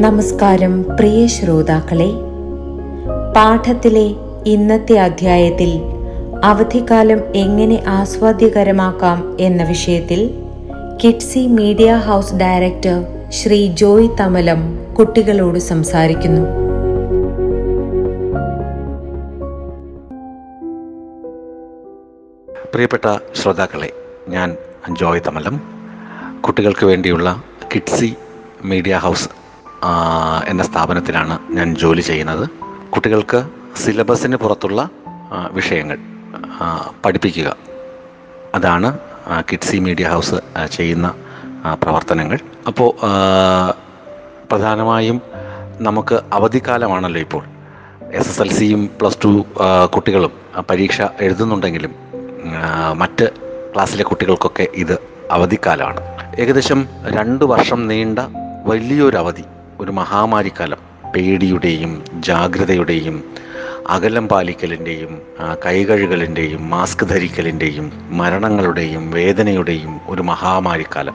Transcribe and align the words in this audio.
നമസ്കാരം 0.00 0.96
പ്രിയ 0.96 1.26
ശ്രോതാക്കളെ. 1.26 2.10
പാഠത്തിലെ 3.36 4.14
ഇന്നത്തെ 4.46 4.92
അധ്യായത്തിൽ 4.92 5.70
അവധിക്കാലം 6.44 7.20
എങ്ങനെ 7.34 7.84
ആസ്വാദ്യകരമാക്കാം 7.86 9.36
എന്ന 9.40 9.64
വിഷയത്തിൽ 9.64 10.44
kidsy 11.04 11.46
media 11.46 11.94
house 11.94 12.34
director 12.34 13.06
Shri 13.30 13.72
Joy 13.74 14.08
Thamalam 14.20 14.60
കുട്ടികളോട് 14.98 15.58
സംസാരിക്കുന്നു. 15.58 16.44
പ്രിയപ്പെട്ട 22.72 23.18
ശ്രോതാക്കളെ 23.34 23.90
ഞാൻ 24.28 24.56
ജോയ് 24.90 25.20
തമലം. 25.26 25.60
കുട്ടികൾക്ക് 26.40 26.86
വേണ്ടിയുള്ള 26.86 27.42
കിഡ്സി 27.74 28.14
മീഡിയ 28.64 28.96
ഹൗസ് 28.96 29.37
എന്ന 30.46 30.62
സ്ഥാപനത്തിലാണ് 30.62 31.38
ഞാൻ 31.50 31.76
ജോലി 31.76 32.00
ചെയ്യുന്നത്. 32.00 32.48
കുട്ടികൾക്ക് 32.90 33.48
സിലബസിന് 33.76 34.36
പുറത്തുള്ള 34.36 34.90
വിഷയങ്ങൾ 35.52 35.98
പഠിപ്പിക്കുക. 37.04 37.56
അതാണ് 38.54 38.98
കിഡ്സി 39.52 39.76
മീഡിയ 39.76 40.08
ഹൗസ് 40.08 40.34
ചെയ്യുന്ന 40.72 41.14
പ്രവർത്തനങ്ങൾ. 41.82 42.38
അപ്പോൾ 42.66 42.90
പ്രധാനമായും 44.50 45.22
നമുക്ക് 45.80 46.20
അവധിക്കാലമാണല്ലോ 46.32 47.20
ഇപ്പോൾ. 47.20 47.44
എസ് 48.12 48.28
എസ് 48.28 48.42
എൽ 48.42 48.52
സിയും 48.52 48.90
പ്ലസ് 49.00 49.18
ടു 49.24 49.44
കുട്ടികളും 49.94 50.32
പരീക്ഷ 50.70 51.02
എഴുതുന്നുണ്ടെങ്കിലും 51.20 51.94
മറ്റ് 52.92 53.28
ക്ലാസ്സിലെ 53.74 54.04
കുട്ടികൾക്കൊക്കെ 54.04 54.66
ഇത് 54.74 54.98
അവധിക്കാലമാണ് 55.30 56.00
ഏകദേശം 56.40 56.88
രണ്ട് 57.04 57.44
വർഷം 57.44 57.88
നീണ്ട 57.88 58.18
വലിയൊരു 58.64 59.16
അവധി 59.16 59.44
ഒരു 59.80 59.92
മഹാമാരിക്കാലം. 59.92 60.78
പേടിയുടെയും 61.14 62.04
ജാഗ്രതയുടെയും 62.14 63.24
അകലം 63.88 64.28
പാലിക്കലിന്റെയും 64.28 65.22
കൈകഴുകലിന്റെയും 65.66 66.70
മാസ്ക് 66.70 67.06
ധരിക്കലിന്റെയും 67.08 67.92
മരണങ്ങളുടെയും 68.10 69.10
വേദനയുടെയും 69.10 70.00
ഒരു 70.08 70.22
മഹാമാരിക്കാലം. 70.22 71.14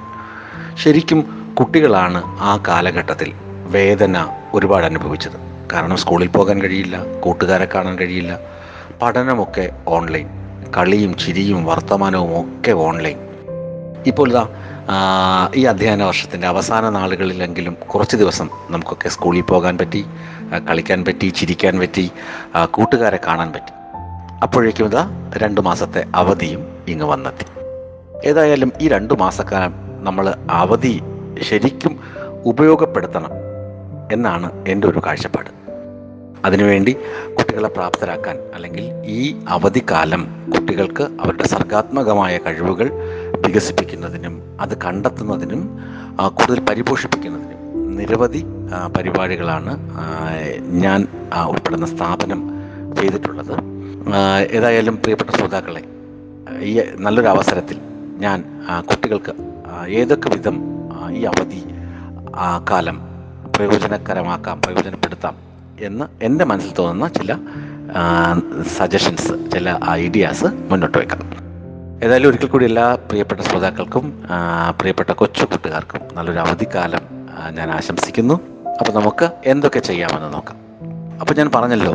ശരിക്കും 0.75 1.21
കുട്ടികളാണ് 1.59 2.21
ആ 2.25 2.59
കാലഘട്ടത്തിൽ 2.67 3.33
വേദന 3.75 4.15
ഒരുപാട് 4.53 4.85
അനുഭവിച്ചത്. 4.85 5.37
കാരണം 5.73 5.97
സ്കൂളിൽ 5.97 6.27
പോകാൻ 6.27 6.61
കഴിയില്ല 6.61 7.19
കൂട്ടുകാരെ 7.19 7.67
കാണാൻ 7.75 7.99
കഴിയില്ല. 7.99 8.39
പഠനമൊക്കെ 9.01 9.69
ഓൺലൈൻ. 9.87 10.27
കളിയും 10.77 11.17
ചിരിയും 11.17 11.65
വർത്തമാനവും 11.65 12.59
ഒക്കെ 12.59 12.71
ഓൺലൈൻ. 12.71 13.17
ഇപ്പോൾ 14.05 14.29
ഇതാ 14.29 14.47
ഈ 15.55 15.65
അധ്യയന 15.65 16.03
വർഷത്തിന്റെ 16.03 16.47
അവസാന 16.47 16.89
നാളുകളിലെങ്കിലും 16.89 17.73
കുറച്ച് 17.73 18.15
ദിവസം 18.17 18.49
നമുക്കൊക്കെ 18.69 19.09
സ്കൂളിൽ 19.09 19.41
പോകാൻ 19.41 19.77
പറ്റി 19.77 20.05
കളിക്കാൻ 20.69 21.05
പറ്റി 21.05 21.27
ചിരിക്കാൻ 21.27 21.79
പറ്റി 21.79 22.11
കൂട്ടുകാരെ 22.65 23.19
കാണാൻ 23.27 23.53
പറ്റി. 23.53 23.73
അപ്പോഴേക്കും 24.43 24.85
ഇതാ 24.85 25.31
രണ്ട് 25.37 25.61
മാസത്തെ 25.61 26.05
അവധിയും 26.15 26.61
ഇങ്ങ് 26.87 27.05
വന്നെത്തി. 27.05 27.45
ഏതായാലും 28.27 28.71
ഈ 28.81 28.87
രണ്ട് 28.87 29.13
മാസക്കാലം 29.19 29.73
നമ്മൾ 30.03 30.35
അവധി 30.49 31.01
ശരിക്കും 31.41 31.99
ഉപയോഗപ്പെടുത്തണം 32.45 33.33
എന്നാണ് 34.11 34.67
എന്റെ 34.67 34.87
ഒരു 34.87 35.01
കാഴ്ചപ്പാട്. 35.05 35.63
അതിനുവേണ്ടി 36.45 36.93
കുട്ടികളെ 37.37 37.69
പ്രാപ്തരാക്കാൻ 37.69 38.39
അല്ലെങ്കിൽ 38.55 38.85
ഈ 39.05 39.35
അവധിക്കാലം 39.47 40.21
കുട്ടികൾക്ക് 40.53 41.03
അവരുടെ 41.03 41.43
സർഗാത്മകമായ 41.43 42.37
കഴിവുകൾ 42.37 42.87
വികസിപ്പിക്കുന്നതിനും 43.45 44.57
അത് 44.61 44.77
കണ്ടെത്തുന്നതിനും 44.77 45.79
കൂടുതൽ 46.27 46.59
പരിപോഷിപ്പിക്കുന്നതിനും 46.59 47.59
നിരവധി 47.97 48.45
പരിപാടികളാണ് 48.97 49.73
ഞാൻ 50.83 51.07
ഉൾപ്പെടുന്ന 51.47 51.85
സ്ഥാപനം 51.85 52.41
ചെയ്തിട്ടുള്ളത്. 53.01 53.55
ഏതായാലും 54.51 54.95
പ്രിയപ്പെട്ട 54.97 55.29
ശ്രോതാക്കളെ 55.29 55.83
ഈ 56.61 56.81
നല്ലൊരു 56.97 57.27
അവസരത്തിൽ 57.27 57.77
ഞാൻ 58.17 58.43
കുട്ടികൾക്ക് 58.81 59.33
ഏതൊക്കെ 59.89 60.29
വിധം 60.29 60.57
ഈ 61.11 61.23
അവധി 61.23 61.63
കാലം 62.71 62.99
പ്രയോജനകരമാക്കാം 63.55 64.61
പ്രയോജനപ്പെടുത്താം 64.61 65.35
എന്ന് 65.79 66.05
എന്റെ 66.23 66.45
മനസ്സിൽ 66.45 66.73
തോന്നുന്ന 66.79 67.07
ചില 67.07 67.37
സജഷൻസ് 68.77 69.33
ചില 69.53 69.79
ഐഡിയാസ് 69.89 70.45
മുന്നോട്ട് 70.45 70.97
വെക്കാം. 70.97 71.42
ഏതായാലും 72.03 72.27
ഒരിക്കൽ 72.27 72.47
കൂടി 72.47 72.65
എല്ലാ 72.65 72.95
പ്രിയപ്പെട്ട 72.95 73.41
ശ്രോതാക്കൾക്കും 73.41 74.23
പ്രിയപ്പെട്ട 74.79 75.11
കൊച്ചു 75.11 75.45
കൂട്ടുകാർക്കും 75.45 76.01
നല്ലൊരു 76.13 76.39
അവധിക്കാലം 76.39 77.03
ഞാൻ 77.49 77.71
ആശംസിക്കുന്നു. 77.71 78.33
അപ്പോൾ 78.79 78.93
നമുക്ക് 78.93 79.29
എന്തൊക്കെ 79.45 79.79
ചെയ്യാമെന്ന് 79.79 80.33
നോക്കാം. 80.33 80.57
അപ്പോൾ 81.21 81.33
ഞാൻ 81.33 81.49
പറഞ്ഞല്ലോ 81.55 81.93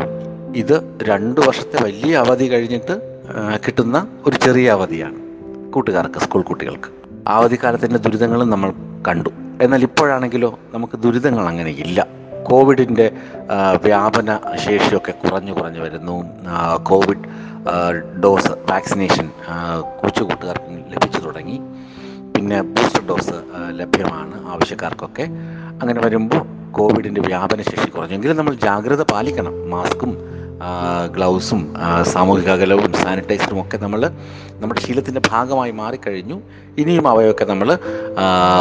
ഇത് 0.57 0.77
രണ്ട് 1.03 1.41
വർഷത്തെ 1.41 1.85
വലിയ 1.85 2.17
അവധി 2.17 2.47
കഴിഞ്ഞിട്ട് 2.53 2.95
കിട്ടുന്ന 3.67 4.07
ഒരു 4.27 4.37
ചെറിയ 4.37 4.71
അവധിയാണ് 4.71 5.19
കൂട്ടുകാർക്ക് 5.73 6.19
സ്കൂൾ 6.19 6.43
കുട്ടികൾക്ക്. 6.43 6.91
അവധിക്കാലത്തിന്റെ 7.29 7.99
ദുരിതങ്ങളും 7.99 8.51
നമ്മൾ 8.51 8.73
കണ്ടു. 9.09 9.31
എന്നാൽ 9.63 9.83
ഇപ്പോഴാണെങ്കിലോ 9.83 10.59
നമുക്ക് 10.75 10.99
ദുരിതങ്ങൾ 10.99 11.45
അങ്ങനെ 11.49 11.71
ഇല്ല. 11.71 12.07
കോവിഡിന്റെ 12.43 13.07
വ്യാപന 13.83 14.39
ശേഷിയൊക്കെ 14.57 15.13
കുറഞ്ഞു 15.13 15.53
കുറഞ്ഞു 15.53 15.81
വരുന്നു. 15.81 16.17
കോവിഡ് 16.83 17.25
ഡോസ് 18.25 18.51
വാക്സിനേഷൻ 18.71 19.31
ആ, 19.49 19.81
കൊച്ചു 20.03 20.23
കൂട്ടുകാർക്ക് 20.25 20.93
ലഭിച്ചു 20.95 21.21
തുടങ്ങി. 21.21 21.59
പിന്നെ 22.37 22.62
ബൂസ്റ്റർ 22.62 23.06
ഡോസ് 23.06 23.34
ലഭ്യമാണ് 23.71 24.47
ആവശ്യക്കാർക്കൊക്കെ. 24.49 25.23
അങ്ങനെ 25.83 26.01
വരുമ്പോൾ 26.05 26.43
കോവിഡിന്റെ 26.73 27.21
വ്യാപന 27.21 27.62
ശേഷി 27.62 27.89
കുറഞ്ഞെങ്കിലും 27.91 28.37
നമ്മൾ 28.37 28.55
ജാഗ്രത 28.55 29.03
പാലിക്കണം. 29.03 29.71
മാസ്കും 29.71 30.12
ഗ്ലൗസും 31.17 31.75
സാമൂഹിക 32.03 32.51
അകലവും 32.51 32.93
സാനിറ്റൈസറും 32.93 33.61
ഒക്കെ 33.61 33.77
നമ്മൾ 33.77 34.11
നമ്മുടെ 34.61 34.81
ശീലത്തിന്റെ 34.81 35.21
ഭാഗമായി 35.31 35.71
മാറിക്കഴിഞ്ഞു. 35.71 36.41
ഇനിയും 36.78 37.09
അവയൊക്കെ 37.09 37.45
നമ്മൾ 37.45 37.78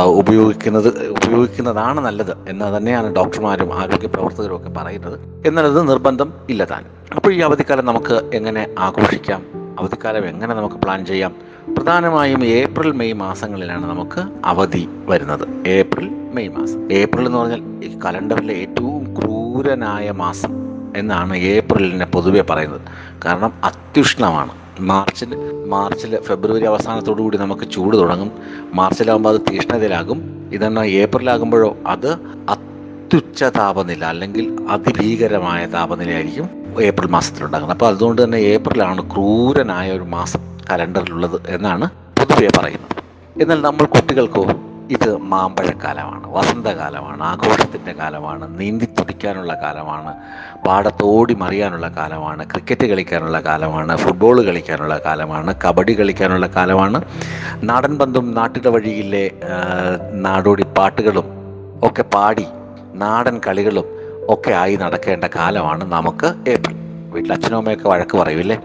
ഉപയോഗിക്കുന്നത് 0.06 0.90
ഉപയോഗിക്കുന്നതാണ് 1.10 2.00
നല്ലത്. 2.00 2.50
എന്ന് 2.50 2.78
തന്നെയാണ് 2.78 3.16
ഡോക്ടർമാരും 3.16 3.74
ആരോഗ്യ 3.80 4.08
പ്രവർത്തകരും 4.08 4.56
ഒക്കെ 4.56 4.70
പറയുന്നത്. 4.70 5.20
എന്നുള്ളത് 5.48 5.90
നിർബന്ധം 5.90 6.34
ഇല്ല 6.50 6.64
താൻ. 6.64 6.86
അപ്പോൾ 7.16 7.34
ഈ 7.34 7.40
അവധിക്കാലം 7.40 7.86
നമുക്ക് 7.86 8.32
എങ്ങനെ 8.34 8.76
ആഘോഷിക്കാം? 8.80 9.46
അവധിക്കാലം 9.80 10.26
എങ്ങനെ 10.26 10.54
നമുക്ക് 10.54 10.76
പ്ലാൻ 10.76 11.06
ചെയ്യാം? 11.06 11.36
പ്രധാനമായും 11.78 12.46
ഏപ്രിൽ 12.46 12.92
മെയ് 12.92 13.14
മാസങ്ങളിലാണ് 13.14 13.86
നമുക്ക് 13.86 14.24
അവധി 14.46 14.90
വരുന്നത്. 15.06 15.68
ഏപ്രിൽ 15.68 16.10
മെയ് 16.34 16.50
മാസം. 16.50 16.92
ഏപ്രിൽ 16.92 17.26
എന്ന് 17.26 17.38
പറഞ്ഞാൽ 17.38 17.86
ഈ 17.86 18.00
കലണ്ടറിലെ 18.06 18.54
ഏറ്റവും 18.54 19.16
ക്രൂരനായ 19.20 20.12
മാസം 20.12 20.50
എന്നാണ് 20.98 21.38
ഏപ്രിലിനെ 21.38 22.06
പൊതുവെ 22.06 22.42
പറയുന്നത്. 22.42 22.82
കാരണം 23.26 23.54
അത്യുഷ്ണമാണ്. 23.64 24.52
മാർച്ചിൽ 24.80 25.36
മാർച്ചിൽ 25.66 26.22
ഫെബ്രുവരി 26.22 26.66
അവസാനത്തോടു 26.66 27.22
കൂടി 27.22 27.38
നമുക്ക് 27.38 27.72
ചൂട് 27.72 27.98
തുടങ്ങും. 27.98 28.32
മാർച്ചിലാകുമ്പോൾ 28.74 29.34
അത് 29.34 29.42
തീഷ്ണതയിലാകും. 29.52 30.50
ഇതെന്നാ 30.54 30.84
ഏപ്രിലാകുമ്പോഴോ 30.84 31.78
അത് 31.88 32.12
അത്യുച്ച 32.50 33.44
താപനില 33.44 34.06
അല്ലെങ്കിൽ 34.06 34.68
അതിഭീകരമായ 34.70 35.66
താപനിലയായിരിക്കും. 35.66 36.57
ഏപ്രിൽ 36.82 37.10
മാസത്തിലുണ്ടാകുന്നത്. 37.10 37.76
അപ്പോൾ 37.78 37.88
അതുകൊണ്ട് 37.88 38.24
തന്നെ 38.24 38.38
ഏപ്രിലാണ് 38.38 39.02
ക്രൂരനായ 39.12 39.92
ഒരു 39.92 40.04
മാസം 40.04 40.42
കലണ്ടറിലുള്ളത് 40.70 41.38
എന്നാണ് 41.48 41.90
പൊതുവെ 42.20 42.50
പറയുന്നത്. 42.60 42.96
എന്നാൽ 43.42 43.62
നമ്മൾ 43.62 43.86
കുട്ടികൾക്കോ 43.86 44.44
ഇത് 44.96 45.18
മാമ്പഴക്കാലമാണ് 45.18 46.28
വസന്തകാലമാണ് 46.28 47.24
ആഘോഷത്തിന്റെ 47.24 47.94
കാലമാണ് 47.94 48.60
നീന്തി 48.60 48.86
തുടിക്കാനുള്ള 48.86 49.54
കാലമാണ് 49.64 50.12
പാടത്തോടി 50.66 51.34
മറിയാനുള്ള 51.34 51.88
കാലമാണ് 51.88 52.46
ക്രിക്കറ്റ് 52.52 52.86
കളിക്കാനുള്ള 52.86 53.40
കാലമാണ് 53.40 53.98
ഫുട്ബോൾ 53.98 54.46
കളിക്കാനുള്ള 54.46 54.98
കാലമാണ് 55.06 55.56
കബഡി 55.66 55.94
കളിക്കാനുള്ള 55.94 56.48
കാലമാണ് 56.48 57.02
നാടൻ 57.64 57.98
പന്തും 57.98 58.34
നാട്ടിലെ 58.34 58.70
വഴിയിലെ 58.70 59.32
നാടോടി 60.12 60.66
പാട്ടുകളും 60.78 61.28
ഒക്കെ 61.84 62.02
പാടി 62.02 62.48
നാടൻ 62.94 63.42
കളികളും 63.48 63.97
ഒക്കെ 64.30 64.52
ആയി 64.52 64.76
നടക്കേണ്ട 64.76 65.26
കാലമാണ് 65.26 65.92
നമുക്ക് 65.92 66.50
ഏപ്രിൽ. 66.50 66.76
വീട്ടിൽ 67.12 67.34
അച്ഛനും 67.34 67.58
അമ്മയൊക്കെ 67.58 67.90
വഴക്ക് 67.90 68.18
പറയൂല്ലേ? 68.18 68.56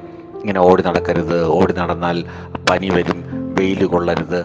ഇങ്ങനെ 0.41 0.61
ഓടി 0.61 0.83
നടക്കരുത് 0.83 1.47
ഓടി 1.47 1.73
നടന്നാൽ 1.73 2.25
പനി 2.71 2.89
വരും 2.89 3.25
വെയിൽ 3.59 3.87
കൊള്ളരുത്. 3.87 4.41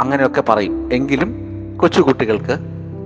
അങ്ങനെയൊക്കെ 0.00 0.40
പറയും. 0.40 0.92
എങ്കിലും 0.92 1.34
കൊച്ചുകുട്ടികൾക്ക് 1.80 2.58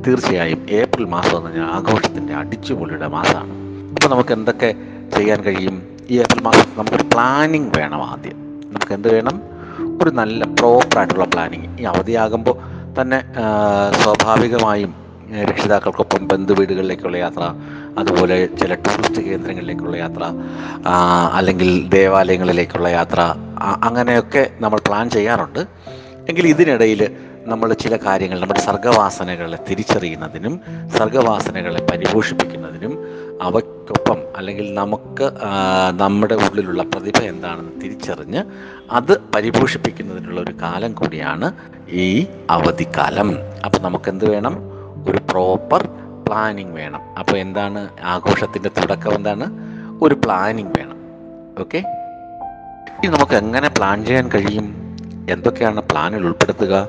തീർച്ചയായും 0.07 0.67
ഏപ്രിൽ 0.71 1.05
മാസം 1.05 1.37
എന്ന് 1.37 1.51
പറഞ്ഞാൽ 1.51 1.67
ആഘോഷത്തിന്റെ 1.67 2.35
അടിച്ചുപൊളിയുടെ 2.35 3.07
മാസമാണ്. 3.07 3.53
അപ്പോൾ 3.91 4.09
നമുക്ക് 4.09 4.33
എന്തൊക്കെ 4.33 4.75
ചെയ്യാൻ 5.17 5.41
കഴിയും? 5.41 5.83
ഈ 6.11 6.19
ഏപ്രിൽ 6.19 6.43
മാസം 6.43 6.69
നമുക്കൊരു 6.77 7.03
പ്ലാനിങ് 7.03 7.71
വേണം 7.77 8.03
ആദ്യം. 8.03 8.37
നമുക്ക് 8.71 8.93
എന്ത് 8.95 9.15
വേണം? 9.15 9.43
ഒരു 10.03 10.11
നല്ല 10.11 10.45
പ്രോപ്പറായിട്ടുള്ള 10.45 11.25
പ്ലാനിങ് 11.25 11.79
ഈ 11.81 11.83
അവധിയാകുമ്പോൾ 11.83 12.57
തന്നെ 13.01 13.23
സ്വാഭാവികമായും 14.03 15.04
രക്ഷിതാക്കൾക്കൊപ്പം 15.33 16.29
ബന്ധുവീടുകളിലേക്കുള്ള 16.29 17.17
യാത്ര 17.17 17.55
അതുപോലെ 17.99 18.47
ചില 18.47 18.75
ടൂറിസ്റ്റ് 18.75 19.23
കേന്ദ്രങ്ങളിലേക്കുള്ള 19.23 19.97
യാത്ര 19.97 20.25
അല്ലെങ്കിൽ 21.33 21.89
ദേവാലയങ്ങളിലേക്കുള്ള 21.89 22.89
യാത്ര 22.89 23.21
അങ്ങനെയൊക്കെ 23.83 24.51
നമ്മൾ 24.61 24.79
പ്ലാൻ 24.87 25.11
ചെയ്യാറുണ്ട്. 25.11 25.67
എങ്കിൽ 26.29 26.47
ഇതിനിടയിൽ 26.47 27.17
നമ്മൾ 27.47 27.73
ചില 27.73 27.97
കാര്യങ്ങൾ 27.97 28.41
നമ്മുടെ 28.41 28.61
സർഗവാസനകളെ 28.61 29.59
തിരിച്ചറിയുന്നതിനും 29.71 30.61
സർഗവാസനകളെ 30.99 31.87
പരിപോഷിപ്പിക്കുന്നതിനും 31.91 32.93
അവയ്ക്കൊപ്പം 33.43 34.19
അല്ലെങ്കിൽ 34.37 34.75
നമുക്ക് 34.75 35.33
നമ്മുടെ 35.93 36.35
ഉള്ളിലുള്ള 36.35 36.83
പ്രതിഭ 36.83 37.19
എന്താണെന്ന് 37.23 37.81
തിരിച്ചറിഞ്ഞ് 37.83 38.45
അത് 38.91 39.21
പരിപോഷിപ്പിക്കുന്നതിനുള്ള 39.35 40.41
ഒരു 40.41 40.55
കാലം 40.63 40.93
കൂടിയാണ് 40.93 41.53
ഈ 41.93 42.27
അവധിക്കാലം. 42.51 43.39
അപ്പം 43.65 43.83
നമുക്ക് 43.83 44.09
എന്ത് 44.09 44.31
വേണം? 44.31 44.74
ഒരു 45.09 45.19
പ്രോപ്പർ 45.31 45.89
പ്ലാനിങ് 46.29 46.77
വേണം. 46.77 47.03
അപ്പോൾ 47.19 47.37
എന്താണ്? 47.37 47.89
ആഘോഷത്തിന്റെ 48.03 48.71
തുടക്കം 48.79 49.15
എന്താണ്? 49.15 49.47
ഒരു 50.03 50.15
പ്ലാനിങ് 50.15 50.73
വേണം. 50.79 50.99
ഓക്കെ 51.61 51.79
ഇനി 52.97 53.13
നമുക്ക് 53.15 53.35
എങ്ങനെ 53.35 53.69
പ്ലാൻ 53.69 54.05
ചെയ്യാൻ 54.05 54.31
കഴിയും? 54.35 54.67
എന്തൊക്കെയാണ് 55.31 55.81
പ്ലാനിൽ 55.81 56.25
ഉൾപ്പെടുത്തുക? 56.27 56.89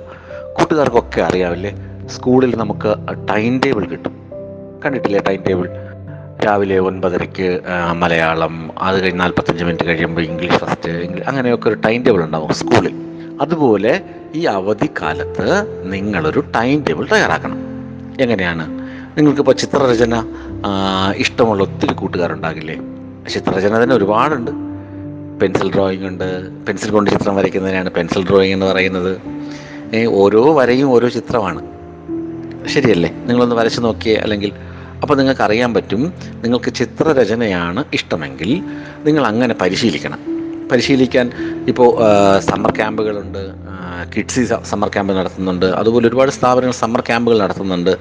കൂട്ടുകാർക്കൊക്കെ 0.60 1.22
അറിയാവില്ലേ? 1.22 1.72
സ്കൂളിൽ 2.08 2.58
നമുക്ക് 2.58 2.96
ടൈം 3.30 3.62
ടേബിൾ 3.66 3.86
കിട്ടും. 3.86 4.16
കണ്ടിട്ടില്ലേ 4.86 5.20
ടൈം 5.28 5.44
ടേബിൾ 5.48 5.68
രാവിലെ 6.46 6.80
ഒൻപതരയ്ക്ക് 6.80 7.62
മലയാളം 7.96 8.72
അത് 8.82 9.02
കഴിഞ്ഞ് 9.02 9.20
നാൽപ്പത്തഞ്ച് 9.20 9.64
മിനിറ്റ് 9.64 9.86
കഴിയുമ്പോൾ 9.86 10.22
ഇംഗ്ലീഷ് 10.22 10.54
ഫസ്റ്റ് 10.54 10.90
ഇംഗ്ലീഷ് 10.90 11.28
അങ്ങനെയൊക്കെ 11.28 11.70
ഒരു 11.70 11.78
ടൈം 11.86 12.04
ടേബിൾ 12.04 12.24
ഉണ്ടാവും 12.24 12.54
സ്കൂളിൽ. 12.54 12.96
അതുപോലെ 13.42 14.02
ഈ 14.36 14.46
അവധിക്കാലത്ത് 14.46 15.48
നിങ്ങളൊരു 15.94 16.44
ടൈം 16.56 16.84
ടേബിൾ 16.90 17.08
തയ്യാറാക്കണം. 17.12 17.65
എങ്ങനെയാണ്? 18.20 18.70
നിങ്ങൾക്കിപ്പോൾ 19.18 19.52
ചിത്രരചന 19.52 20.24
ഇഷ്ടമുള്ള 21.16 21.64
ഒത്തിരി 21.64 21.94
കൂട്ടുകാരുണ്ടാകില്ലേ? 21.94 22.76
ചിത്രരചന 23.30 23.84
തന്നെ 23.84 23.96
ഒരുപാടുണ്ട്. 23.96 24.52
പെൻസിൽ 25.42 25.74
ഡ്രോയിങ് 25.74 26.08
ഉണ്ട്. 26.08 26.50
പെൻസിൽ 26.66 26.92
കൊണ്ട് 26.92 27.12
ചിത്രം 27.12 27.36
വരയ്ക്കുന്നതിനാണ് 27.36 27.92
പെൻസിൽ 27.92 28.30
ഡ്രോയിങ് 28.30 28.54
എന്ന് 28.54 28.66
പറയുന്നത്. 28.66 29.18
ഓരോ 30.10 30.60
വരയും 30.60 30.90
ഓരോ 30.92 31.10
ചിത്രമാണ്. 31.10 31.62
ശരിയല്ലേ? 32.68 33.10
നിങ്ങളൊന്ന് 33.26 33.56
വരച്ച് 33.56 33.82
നോക്കിയേ 33.84 34.16
അല്ലെങ്കിൽ 34.16 34.52
അപ്പോൾ 35.02 35.18
നിങ്ങൾക്ക് 35.18 35.42
അറിയാൻ 35.42 35.74
പറ്റും 35.74 36.14
നിങ്ങൾക്ക് 36.36 36.74
ചിത്രരചനയാണ് 36.74 37.84
ഇഷ്ടമെങ്കിൽ 37.94 38.62
നിങ്ങൾ 39.06 39.26
അങ്ങനെ 39.26 39.56
പരിശീലിക്കണം. 39.62 40.35
പരിശീലിക്കാൻ 40.72 41.26
ഇപ്പോൾ 41.68 41.90
സമ്മർ 42.50 42.72
ക്യാമ്പുകളുണ്ട് 42.78 43.42
കിഡ്സി 44.16 44.42
സമ്മർ 44.72 44.90
ക്യാമ്പ് 44.94 45.14
നടത്തുന്നുണ്ട്. 45.18 45.66
അതുപോലെ 45.66 46.08
ഒരുപാട് 46.08 46.32
സ്ഥാപനങ്ങൾ 46.32 46.76
സമ്മർ 46.84 47.02
ക്യാമ്പുകൾ 47.10 47.38
നടത്തുന്നുണ്ട്. 47.44 47.94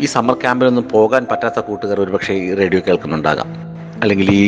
ഈ 0.00 0.06
സമ്മർ 0.06 0.36
ക്യാമ്പിലൊന്നും 0.42 0.86
പോകാൻ 0.92 1.26
പറ്റാത്ത 1.30 1.60
കൂട്ടുകാർ 1.60 2.00
ഒരുപക്ഷെ 2.00 2.34
ഈ 2.34 2.54
റേഡിയോ 2.60 2.80
കേൾക്കുന്നുണ്ടാകാം. 2.86 3.48
അല്ലെങ്കിൽ 4.02 4.28
ഈ 4.30 4.44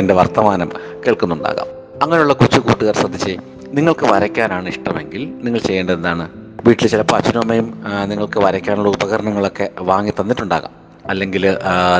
എന്റെ 0.00 0.14
വർത്തമാനം 0.14 0.70
കേൾക്കുന്നുണ്ടാകാം. 1.06 1.68
അങ്ങനെയുള്ള 2.02 2.34
കൊച്ചു 2.40 2.60
കൂട്ടുകാർ 2.60 2.94
ശ്രദ്ധിച്ചേ 2.94 3.36
നിങ്ങൾക്ക് 3.76 4.06
വരയ്ക്കാനാണ് 4.12 4.68
ഇഷ്ടമെങ്കിൽ 4.68 5.22
നിങ്ങൾ 5.44 5.60
ചെയ്യേണ്ടത് 5.68 5.96
എന്താണ്? 5.96 6.24
വീട്ടിൽ 6.66 6.86
ചിലപ്പോൾ 6.88 7.16
അച്ഛനും 7.16 7.40
അമ്മയും 7.40 7.66
നിങ്ങൾക്ക് 8.10 8.38
വരയ്ക്കാനുള്ള 8.46 8.88
ഉപകരണങ്ങളൊക്കെ 8.88 9.66
വാങ്ങി 9.90 10.12
തന്നിട്ടുണ്ടാകാം. 10.20 10.74
അല്ലെങ്കിൽ 11.10 11.44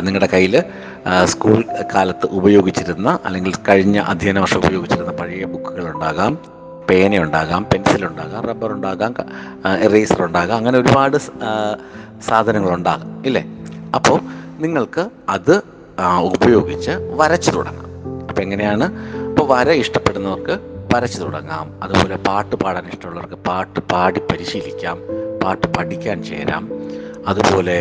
നിങ്ങളുടെ 0.01 0.29
കയ്യിൽ 0.33 0.65
സ്കൂൾ 1.25 1.65
കാലത്ത് 1.95 2.27
ഉപയോഗിച്ചിരുന്ന 2.27 3.19
അല്ലെങ്കിൽ 3.25 3.53
കഴിഞ്ഞ 3.69 3.99
അധ്യയന 3.99 4.39
വർഷം 4.39 4.61
ഉപയോഗിച്ചിരുന്ന 4.67 5.13
പഴയ 5.13 5.45
ബുക്കുകൾ 5.45 5.85
ഉണ്ടാകാം 5.95 6.39
പേന 6.91 7.17
ഉണ്ടാകാം 7.23 7.67
പെൻസിൽ 7.73 8.05
ഉണ്ടാകാം 8.07 8.43
റബ്ബർ 8.47 8.73
ഉണ്ടാകാം 8.73 9.15
എറേസർ 9.79 10.21
ഉണ്ടാകാം 10.27 10.57
അങ്ങനെ 10.57 10.79
ഒരുപാട് 10.79 11.17
സാധനങ്ങളുണ്ടാകാം 12.29 13.27
ഇല്ലേ? 13.27 13.43
അപ്പോൾ 13.95 14.21
നിങ്ങൾക്ക് 14.65 15.05
അത് 15.29 15.55
ഉപയോഗിച്ച് 16.21 16.91
വരച്ചു 17.21 17.51
തുടങ്ങാം. 17.51 17.89
അപ്പം 18.29 18.43
എങ്ങനെയാണ്? 18.43 18.87
ഇപ്പോൾ 19.29 19.47
വര 19.53 19.71
ഇഷ്ടപ്പെടുന്നവർക്ക് 19.83 20.57
വരച്ചു 20.95 21.19
തുടങ്ങാം. 21.23 21.67
അതുപോലെ 21.83 22.17
പാട്ട് 22.17 22.57
പാടാൻ 22.57 22.87
ഇഷ്ടമുള്ളവർക്ക് 22.89 23.39
പാട്ട് 23.49 23.81
പാടി 23.93 24.21
പരിശീലിക്കാം 24.31 24.99
പാട്ട് 25.45 25.67
പഠിക്കാൻ 25.77 26.23
ചേരാം. 26.23 26.65
അതുപോലെ 27.31 27.79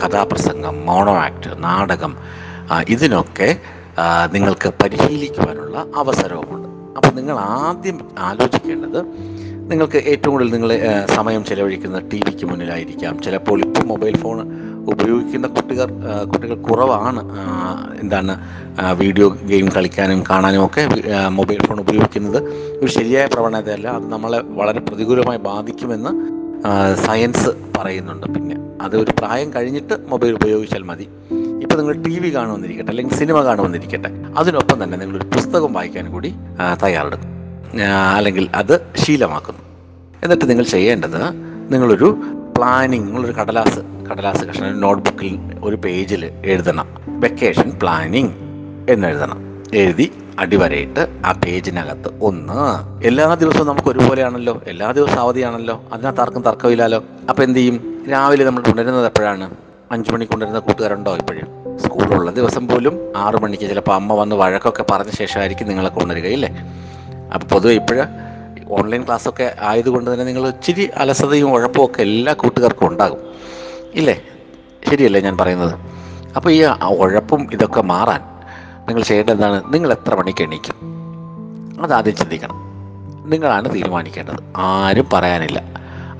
കഥാപ്രസംഗം 0.00 0.76
മോണോ 0.86 1.14
ആക്ട് 1.26 1.50
നാടകം 1.66 2.14
ഇതിനൊക്കെ 2.94 3.48
നിങ്ങൾക്ക് 4.34 4.68
പരിശീലിക്കുവാനുള്ള 4.82 5.78
അവസരവുമുണ്ട്. 6.02 6.68
അപ്പോൾ 6.96 7.12
നിങ്ങൾ 7.18 7.36
ആദ്യം 7.38 7.98
ആലോചിക്കേണ്ടത് 8.28 9.00
നിങ്ങൾക്ക് 9.70 9.98
ഏറ്റവും 10.10 10.32
കൂടുതൽ 10.32 10.50
നിങ്ങൾ 10.54 10.70
സമയം 11.16 11.42
ചിലവഴിക്കുന്ന 11.48 11.98
ടി 12.10 12.18
വിക്ക് 12.26 12.44
മുന്നിലായിരിക്കാം. 12.50 13.14
ചിലപ്പോൾ 13.24 13.58
ഇപ്പോൾ 13.66 13.84
മൊബൈൽ 13.90 14.14
ഫോൺ 14.22 14.38
ഉപയോഗിക്കുന്ന 14.92 15.46
കുട്ടികൾ 15.56 15.88
കുട്ടികൾ 16.30 16.56
കുറവാണ്. 16.68 17.22
എന്താണ് 18.02 18.32
വീഡിയോ 19.02 19.26
ഗെയിം 19.50 19.66
കളിക്കാനും 19.76 20.20
കാണാനും 20.30 20.62
ഒക്കെ 20.66 20.82
മൊബൈൽ 21.38 21.60
ഫോൺ 21.66 21.78
ഉപയോഗിക്കുന്നത് 21.84 22.38
ഒരു 22.80 22.90
ശരിയായ 22.96 23.26
പ്രവണതയല്ല. 23.34 23.88
അത് 23.98 24.06
നമ്മളെ 24.14 24.40
വളരെ 24.60 24.80
പ്രതികൂലമായി 24.88 25.40
ബാധിക്കുമെന്ന് 25.50 26.12
സയൻസ് 27.06 27.50
പറയുന്നുണ്ട് 27.78 28.26
പിന്നെ. 28.26 28.56
അത് 28.80 28.96
ഒരു 28.96 29.10
പ്രായം 29.18 29.54
കഴിഞ്ഞിട്ട് 29.54 29.94
മൊബൈൽ 30.08 30.32
ഉപയോഗിച്ചാൽ 30.34 30.82
മതി. 30.82 31.08
ഇപ്പോൾ 31.62 31.76
നിങ്ങൾ 31.76 31.94
ടി 32.02 32.18
വി 32.18 32.34
കാണുമെന്നിരിക്കട്ടെ 32.34 32.90
അല്ലെങ്കിൽ 32.90 33.14
സിനിമ 33.14 33.44
കാണുമെന്നിരിക്കട്ടെ 33.44 34.10
അതിനൊപ്പം 34.38 34.84
തന്നെ 34.84 34.98
നിങ്ങളൊരു 34.98 35.24
പുസ്തകം 35.24 35.72
വായിക്കാൻ 35.72 36.12
കൂടി 36.12 36.34
തയ്യാറെടുക്കും. 36.82 37.28
അല്ലെങ്കിൽ 38.14 38.48
അത് 38.54 38.80
ശീലമാക്കുന്നു. 38.96 39.60
എന്നിട്ട് 40.22 40.50
നിങ്ങൾ 40.50 40.64
ചെയ്യേണ്ടത് 40.64 41.22
നിങ്ങളൊരു 41.72 42.08
പ്ലാനിങ് 42.56 43.06
നിങ്ങളൊരു 43.06 43.32
കടലാസ് 43.32 43.80
കടലാസ് 44.10 44.44
കഷ്ണം 44.44 44.80
നോട്ട്ബുക്കിൽ 44.80 45.38
ഒരു 45.62 45.76
പേജിൽ 45.76 46.24
എഴുതണം. 46.44 46.88
വെക്കേഷൻ 47.08 47.72
പ്ലാനിങ് 47.82 48.32
എന്നെഴുതണം 48.90 49.38
എഴുതി 49.74 50.12
അടിവരയിട്ട് 50.40 51.22
ആ 51.26 51.32
പേജിനകത്ത് 51.32 52.10
ഒന്ന്. 52.22 52.60
എല്ലാ 53.06 53.34
ദിവസവും 53.34 53.66
നമുക്ക് 53.66 53.88
ഒരുപോലെയാണല്ലോ. 53.88 54.62
എല്ലാ 54.66 54.90
ദിവസവും 54.90 55.20
അവധിയാണല്ലോ. 55.20 55.82
അതിനകത്ത് 55.92 56.20
ആർക്കും 56.20 56.42
തർക്കമില്ലല്ലോ 56.42 57.04
അപ്പം 57.28 57.44
എന്ത് 57.44 57.58
ചെയ്യും? 57.58 58.04
രാവിലെ 58.10 58.44
നമ്മൾ 58.44 58.62
ഉണരുന്നത് 58.68 59.06
എപ്പോഴാണ്? 59.06 59.50
അഞ്ചു 59.92 60.12
മണിക്ക് 60.12 60.32
കൊണ്ടുവരുന്ന 60.32 60.60
കൂട്ടുകാരുണ്ടോ 60.60 61.16
ഇപ്പോഴും? 61.16 61.78
സ്കൂളുള്ള 61.78 62.30
ദിവസം 62.30 62.68
പോലും 62.68 63.12
ആറു 63.16 63.36
മണിക്ക് 63.36 63.64
ചിലപ്പോൾ 63.64 63.94
അമ്മ 63.94 64.14
വന്ന് 64.14 64.36
വഴക്കൊക്കെ 64.36 64.84
പറഞ്ഞ 64.90 65.10
ശേഷമായിരിക്കും 65.10 65.68
നിങ്ങളെ 65.68 65.88
കൊണ്ടുവരികയില്ലേ 65.88 66.50
അപ്പോൾ 67.34 67.46
പൊതുവെ 67.46 67.74
ഇപ്പോഴ് 67.74 68.02
ഓൺലൈൻ 68.70 69.06
ക്ലാസ്സൊക്കെ 69.06 69.54
ആയതുകൊണ്ട് 69.60 70.12
തന്നെ 70.12 70.24
നിങ്ങൾ 70.24 70.48
ഇച്ചിരി 70.48 70.90
അലസതയും 70.96 71.52
ഉഴപ്പും 71.52 71.84
ഒക്കെ 71.84 72.00
എല്ലാ 72.02 72.32
കൂട്ടുകാർക്കും 72.32 72.88
ഉണ്ടാകും 72.88 73.18
ഇല്ലേ? 73.94 74.22
ശരിയല്ലേ 74.90 75.20
ഞാൻ 75.20 75.36
പറയുന്നത്? 75.38 75.74
അപ്പോൾ 76.36 76.50
ഈ 76.50 76.64
ഉഴപ്പും 76.98 77.48
ഇതൊക്കെ 77.52 77.80
മാറാൻ 77.80 78.29
നിങ്ങൾ 78.90 79.02
ചെയ്യേണ്ടതാണ് 79.02 79.74
നിങ്ങൾ 79.74 79.92
എത്ര 79.92 80.14
മണിക്ക് 80.14 80.42
എണീക്കും? 80.42 80.76
അതാദ്യം 81.82 82.16
ചിന്തിക്കണം. 82.16 82.56
നിങ്ങളാണ് 83.30 83.74
തീരുമാനിക്കേണ്ടത്. 83.74 84.40
ആരും 84.56 85.06
പറയാനില്ല. 85.12 85.62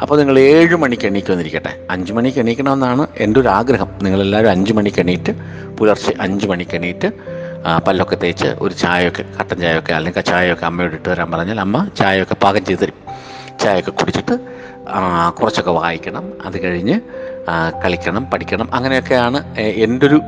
അപ്പോൾ 0.03 0.19
നിങ്ങൾ 0.19 0.39
ഏഴ് 0.39 0.77
മണിക്ക് 0.77 1.07
എണീക്കുമെന്നിരിക്കട്ടെ 1.07 1.87
അഞ്ച് 1.91 2.13
മണിക്ക് 2.13 2.39
എണീക്കണമെന്നാണ് 2.39 3.07
എന്റെ 3.17 3.41
ഒരു 3.41 3.49
ആഗ്രഹം. 3.49 3.89
നിങ്ങളെല്ലാവരും 4.03 4.51
അഞ്ച് 4.51 4.73
മണിക്ക് 4.73 5.01
എണീറ്റ് 5.01 5.33
പുലർച്ചെ 5.79 6.15
അഞ്ച് 6.21 6.47
മണിക്ക് 6.47 6.75
എണീറ്റ് 6.75 7.11
പല്ലൊക്കെ 7.89 8.17
തേച്ച് 8.17 8.47
ഒരു 8.47 8.75
ചായയൊക്കെ 8.75 9.25
കട്ടൻ 9.41 9.61
ചായയൊക്കെ 9.61 9.93
അല്ലെങ്കിൽ 9.93 10.21
ചായയൊക്കെ 10.21 10.67
അമ്മയോട് 10.67 10.95
ഇട്ട് 10.95 11.11
തരാൻ 11.11 11.31
പറഞ്ഞാൽ 11.31 11.61
അമ്മ 11.61 11.89
ചായയൊക്കെ 11.99 12.35
പാകം 12.35 12.65
ചെയ്ത് 12.65 12.81
തരും. 12.81 12.99
ചായയൊക്കെ 13.59 13.91
കുടിച്ചിട്ട് 13.91 14.39
കുറച്ചൊക്കെ 15.41 15.71
വായിക്കണം. 15.71 16.33
അത് 16.45 16.63
കഴിഞ്ഞ് 16.63 17.01
കളിക്കണം 17.85 18.25
പഠിക്കണം. 18.25 18.75
അങ്ങനെയൊക്കെയാണ് 18.75 19.59
എന്റെ 19.59 20.07
ഒരു 20.07 20.21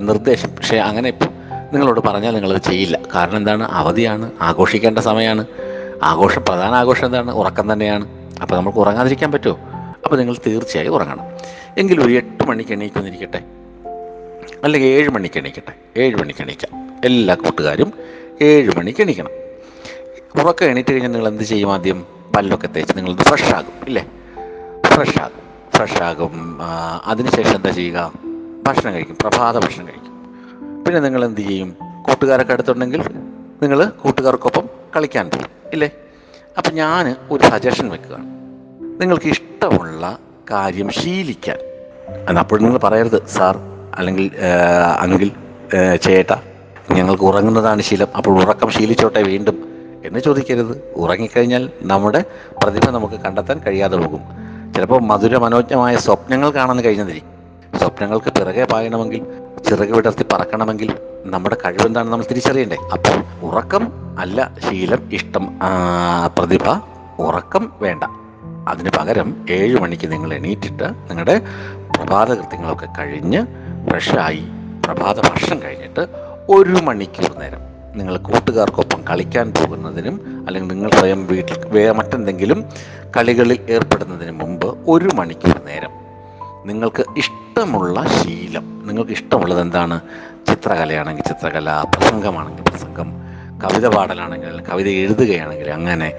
നിർദ്ദേശം. 0.00 0.56
പക്ഷേ 0.56 0.76
അങ്ങനെ 0.76 1.08
ഇപ്പോൾ 1.08 1.38
നിങ്ങളോട് 1.72 2.00
പറഞ്ഞാൽ 2.00 2.34
നിങ്ങളത് 2.34 2.62
ചെയ്യില്ല. 2.62 2.98
കാരണം 3.14 3.36
എന്താണ്? 3.36 3.64
അവധിയാണ്. 3.64 4.32
ആഘോഷിക്കേണ്ട 4.40 4.98
സമയമാണ്. 4.98 5.46
ആഘോഷം 6.02 6.44
പ്രധാന 6.44 6.74
ആഘോഷം 6.74 7.06
എന്താണ്? 7.06 7.30
ഉറക്കം 7.30 7.72
തന്നെയാണ്. 7.72 8.08
അപ്പോൾ 8.42 8.56
നമുക്ക് 8.56 8.78
ഉറങ്ങാതിരിക്കാൻ 8.78 9.32
പറ്റുമോ? 9.32 9.58
അപ്പോൾ 10.04 10.16
നിങ്ങൾ 10.16 10.36
തീർച്ചയായും 10.46 10.94
ഉറങ്ങണം. 10.94 11.24
എങ്കിലും 11.78 12.06
ഒരു 12.06 12.12
എട്ട് 12.12 12.44
മണിക്ക് 12.44 12.72
എണീക്കുന്നിരിക്കട്ടെ. 12.72 13.42
അല്ലെങ്കിൽ 14.64 14.88
ഏഴ് 14.88 15.08
മണിക്ക് 15.08 15.38
എണീക്കട്ടെ. 15.38 16.00
ഏഴ് 16.00 16.16
മണിക്ക് 16.16 16.42
എണീക്കാം. 16.42 16.96
എല്ലാ 17.04 17.34
കൂട്ടുകാരും 17.34 17.92
ഏഴ് 18.42 18.70
മണിക്ക് 18.76 19.00
എണീക്കണം. 19.00 19.30
ഉറക്കം 20.42 20.66
എണീറ്റ് 20.66 20.92
കഴിഞ്ഞാൽ 20.92 21.10
നിങ്ങൾ 21.10 21.28
എന്ത് 21.28 21.42
ചെയ്യും 21.42 21.72
ആദ്യം? 21.72 22.06
പല്ലൊക്കെ 22.36 22.66
തേച്ച് 22.66 22.96
നിങ്ങൾ 22.96 23.16
ഫ്രഷ് 23.16 23.54
ആകും 23.54 23.86
ഇല്ലേ? 23.86 24.06
ഫ്രഷ് 24.86 25.20
ആകും. 25.20 25.70
ഫ്രഷ് 25.76 26.02
ആകും. 26.02 26.58
അതിനുശേഷം 27.06 27.56
എന്താ 27.56 27.70
ചെയ്യുക? 27.70 28.12
ഭക്ഷണം 28.66 28.92
കഴിക്കും. 28.92 29.16
പ്രഭാത 29.20 29.58
ഭക്ഷണം 29.58 29.86
കഴിക്കും. 29.86 30.17
പിന്നെ 30.88 31.00
നിങ്ങൾ 31.00 31.24
എന്ത് 31.24 31.40
ചെയ്യും? 31.40 31.70
കൂട്ടുകാരൊക്കെ 32.06 32.52
അടുത്തുണ്ടെങ്കിൽ 32.52 33.00
നിങ്ങൾ 33.62 33.84
കൂട്ടുകാർക്കൊപ്പം 33.84 34.68
കളിക്കാൻ 34.96 35.26
പോകും 35.30 35.50
ഇല്ലേ? 35.72 35.90
അപ്പം 36.58 36.74
ഞാൻ 36.74 37.16
ഒരു 37.30 37.42
സജഷൻ 37.46 37.88
വെക്കുകയാണ്. 37.88 38.26
നിങ്ങൾക്ക് 39.00 39.26
ഇഷ്ടമുള്ള 39.26 40.18
കാര്യം 40.50 40.88
ശീലിക്കാൻ. 40.90 41.58
അപ്പോഴും 42.38 42.64
നിങ്ങൾ 42.64 42.78
പറയരുത് 42.78 43.26
സാർ 43.26 43.58
അല്ലെങ്കിൽ 43.98 44.30
അങ്കിൽ 45.00 45.30
ചേട്ട 46.02 46.34
ഞങ്ങൾക്ക് 46.90 47.24
ഉറങ്ങുന്നതാണ് 47.24 47.82
ശീലം 47.82 48.06
അപ്പോൾ 48.16 48.42
ഉറക്കം 48.42 48.70
ശീലിച്ചോട്ടെ 48.70 49.22
വീണ്ടും. 49.22 49.56
എന്ന് 50.04 50.20
ചോദിക്കരുത്. 50.20 50.74
ഉറങ്ങിക്കഴിഞ്ഞാൽ 50.96 51.70
നമ്മുടെ 51.82 52.24
പ്രതിഭ 52.62 52.90
നമുക്ക് 52.90 53.20
കണ്ടെത്താൻ 53.20 53.58
കഴിയാതെ 53.66 53.96
പോകും. 53.96 54.20
ചിലപ്പോൾ 54.74 55.00
മധുര 55.00 55.36
മനോജ്ഞമായ 55.36 55.96
സ്വപ്നങ്ങൾ 55.96 56.50
കാണാൻ 56.50 56.80
കഴിഞ്ഞതിരിക്കും. 56.80 57.38
സ്വപ്നങ്ങൾക്ക് 57.78 58.32
പിറകെ 58.32 58.64
പായണമെങ്കിൽ 58.64 59.22
ചിറക് 59.58 59.88
വിടർത്തി 59.88 60.24
പറക്കണമെങ്കിൽ 60.32 60.94
നമ്മുടെ 61.24 61.56
കഴിവെന്താണ് 61.64 62.08
നമ്മൾ 62.08 62.24
തിരിച്ചറിയണ്ടേ? 62.30 62.76
അപ്പോൾ 62.92 63.46
ഉറക്കം 63.46 63.92
അല്ല 64.18 64.52
ശീലം 64.68 65.12
ഇഷ്ടം. 65.12 65.58
പ്രതിഭ 66.38 66.62
ഉറക്കം 67.18 67.72
വേണ്ട. 67.80 68.04
അതിന് 68.68 68.90
പകരം 68.98 69.46
ഏഴ് 69.50 69.76
മണിക്ക് 69.76 70.12
നിങ്ങൾ 70.12 70.34
എണീറ്റിട്ട് 70.34 70.82
നിങ്ങളുടെ 70.82 71.40
പ്രഭാത 71.96 72.34
കൃത്യങ്ങളൊക്കെ 72.34 72.88
കഴിഞ്ഞ് 72.98 73.42
ഫ്രഷായി 73.90 74.44
പ്രഭാത 74.84 75.20
ഭക്ഷണം 75.20 75.62
കഴിഞ്ഞിട്ട് 75.62 76.00
ഒരു 76.50 76.82
മണിക്കൂർ 76.82 77.38
നേരം 77.38 77.58
നിങ്ങൾ 77.98 78.16
കൂട്ടുകാർക്കൊപ്പം 78.16 79.04
കളിക്കാൻ 79.10 79.52
പോകുന്നതിനും 79.52 80.44
അല്ലെങ്കിൽ 80.46 80.74
നിങ്ങൾ 80.74 80.90
സ്വയം 80.90 81.26
വീട്ടിൽ 81.26 81.92
മറ്റെന്തെങ്കിലും 81.92 82.64
കളികളിൽ 83.16 83.58
ഏർപ്പെടുന്നതിന് 83.70 84.30
മുമ്പ് 84.30 84.66
ഒരു 84.66 85.08
മണിക്കൂർ 85.14 85.60
നേരം 85.64 86.07
നിങ്ങൾക്ക് 86.66 87.04
ഇഷ്ടമുള്ള 87.16 88.04
ശീലം. 88.06 88.84
നിങ്ങൾക്ക് 88.86 89.10
ഇഷ്ടമുള്ളത് 89.10 89.60
എന്താണ്? 89.60 90.00
ചിത്രകലയാണെങ്കിൽ 90.48 91.22
ചിത്രകല 91.22 91.84
പ്രസംഗമാണെങ്കിൽ 91.94 92.62
പ്രസംഗം 92.62 93.12
കവിത 93.64 93.88
പാടലാണെങ്കിൽ 93.88 94.60
കവിത 94.60 94.88
എഴുതുകയാണെങ്കിൽ 94.88 95.70
അങ്ങനെ. 95.70 96.12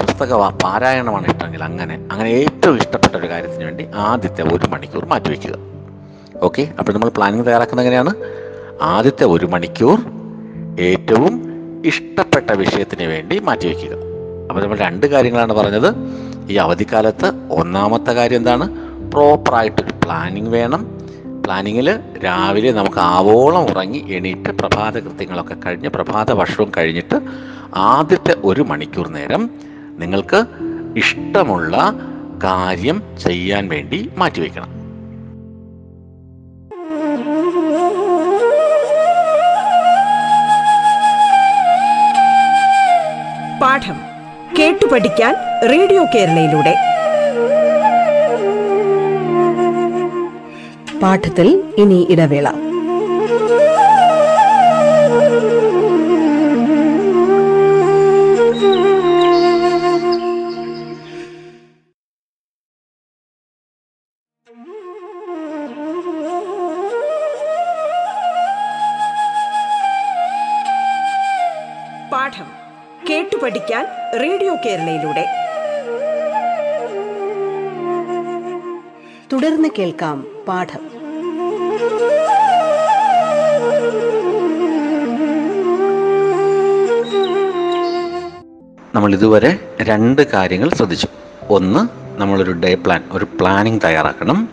പുസ്തക 0.00 0.34
പാരായണമാണ് 0.34 1.26
ഇഷ്ടമെങ്കിൽ 1.26 1.64
അങ്ങനെ. 1.64 2.08
അങ്ങനെ 2.12 2.28
ഏറ്റവും 2.28 2.76
ഇഷ്ടപ്പെട്ട 2.76 3.16
ഒരു 3.16 3.28
കാര്യത്തിന് 3.28 3.64
വേണ്ടി 3.64 3.88
ആദ്യത്തെ 3.94 4.42
ഒരു 4.42 4.66
മണിക്കൂർ 4.66 5.04
മാറ്റിവെക്കുക 5.04 5.54
ഓക്കെ? 6.42 6.68
അപ്പോൾ 6.78 6.92
നമ്മൾ 6.92 7.08
പ്ലാനിങ് 7.08 7.44
തയ്യാറാക്കുന്നത് 7.44 7.86
എങ്ങനെയാണ്? 7.86 8.14
ആദ്യത്തെ 8.82 9.24
ഒരു 9.24 9.46
മണിക്കൂർ 9.46 9.98
ഏറ്റവും 10.80 11.34
ഇഷ്ടപ്പെട്ട 11.86 12.52
വിഷയത്തിന് 12.52 13.04
വേണ്ടി 13.04 13.38
മാറ്റിവെക്കുക 13.38 13.92
അപ്പോൾ 14.48 14.62
നമ്മൾ 14.62 14.78
രണ്ട് 14.78 15.06
കാര്യങ്ങളാണ് 15.06 15.52
പറഞ്ഞത്. 15.52 15.94
ഈ 16.50 16.56
അവധിക്കാലത്ത് 16.56 17.32
ഒന്നാമത്തെ 17.50 18.12
കാര്യം 18.12 18.36
എന്താണ്? 18.36 18.85
പ്രോപ്പറായിട്ടൊരു 19.10 19.92
പ്ലാനിങ് 20.04 20.48
വേണം. 20.48 20.96
പ്ലാനിങ്ങിൽ 21.44 21.98
രാവിലെ 22.24 22.72
നമുക്ക് 22.72 22.98
ആവോളം 22.98 23.62
ഉറങ്ങി 23.62 24.04
എണീറ്റ് 24.08 24.50
പ്രഭാത 24.50 24.98
കൃത്യങ്ങളൊക്കെ 24.98 25.54
കഴിഞ്ഞ് 25.54 25.88
പ്രഭാത 25.88 26.32
ഭക്ഷണവും 26.32 26.72
കഴിഞ്ഞിട്ട് 26.76 27.20
ആദ്യത്തെ 27.74 28.36
ഒരു 28.44 28.62
മണിക്കൂർ 28.62 29.08
നേരം 29.08 29.50
നിങ്ങൾക്ക് 29.98 30.44
ഇഷ്ടമുള്ള 30.96 31.94
കാര്യം 32.44 33.02
ചെയ്യാൻ 33.26 33.68
വേണ്ടി 33.68 34.10
മാറ്റിവെക്കണം 34.16 34.72
പാഠം 43.62 43.98
കേട്ടു 44.58 44.86
പഠിക്കാൻ 44.86 45.34
റേഡിയോ 45.70 46.04
കേരളയിലൂടെ. 46.14 46.85
പാഠത്തിൽ 51.02 51.74
ഇനി 51.78 52.06
ഇടവേള. 52.10 52.50
പാഠം 72.12 72.48
കേട്ടു 73.10 73.36
പഠിക്കാൻ 73.36 73.86
റേഡിയോ 74.22 74.54
കേരളയിലൂടെ. 74.54 75.26
തുടർന്ന് 79.32 79.68
കേൾക്കാം 79.78 80.35
പാഠം. 80.48 80.82
നമ്മൾ 88.94 89.12
ഇതുവരെ 89.12 89.74
രണ്ട് 89.80 90.22
കാര്യങ്ങൾ 90.32 90.68
ശ്രദ്ധിച്ചു. 90.70 91.08
ഒന്ന് 91.48 91.88
നമ്മളൊരു 92.20 92.52
ഡേ 92.52 92.74
പ്ലാൻ 92.74 93.02
ഒരു 93.12 93.24
പ്ലാനിങ് 93.24 93.80
തയ്യാറാക്കണം. 93.84 94.48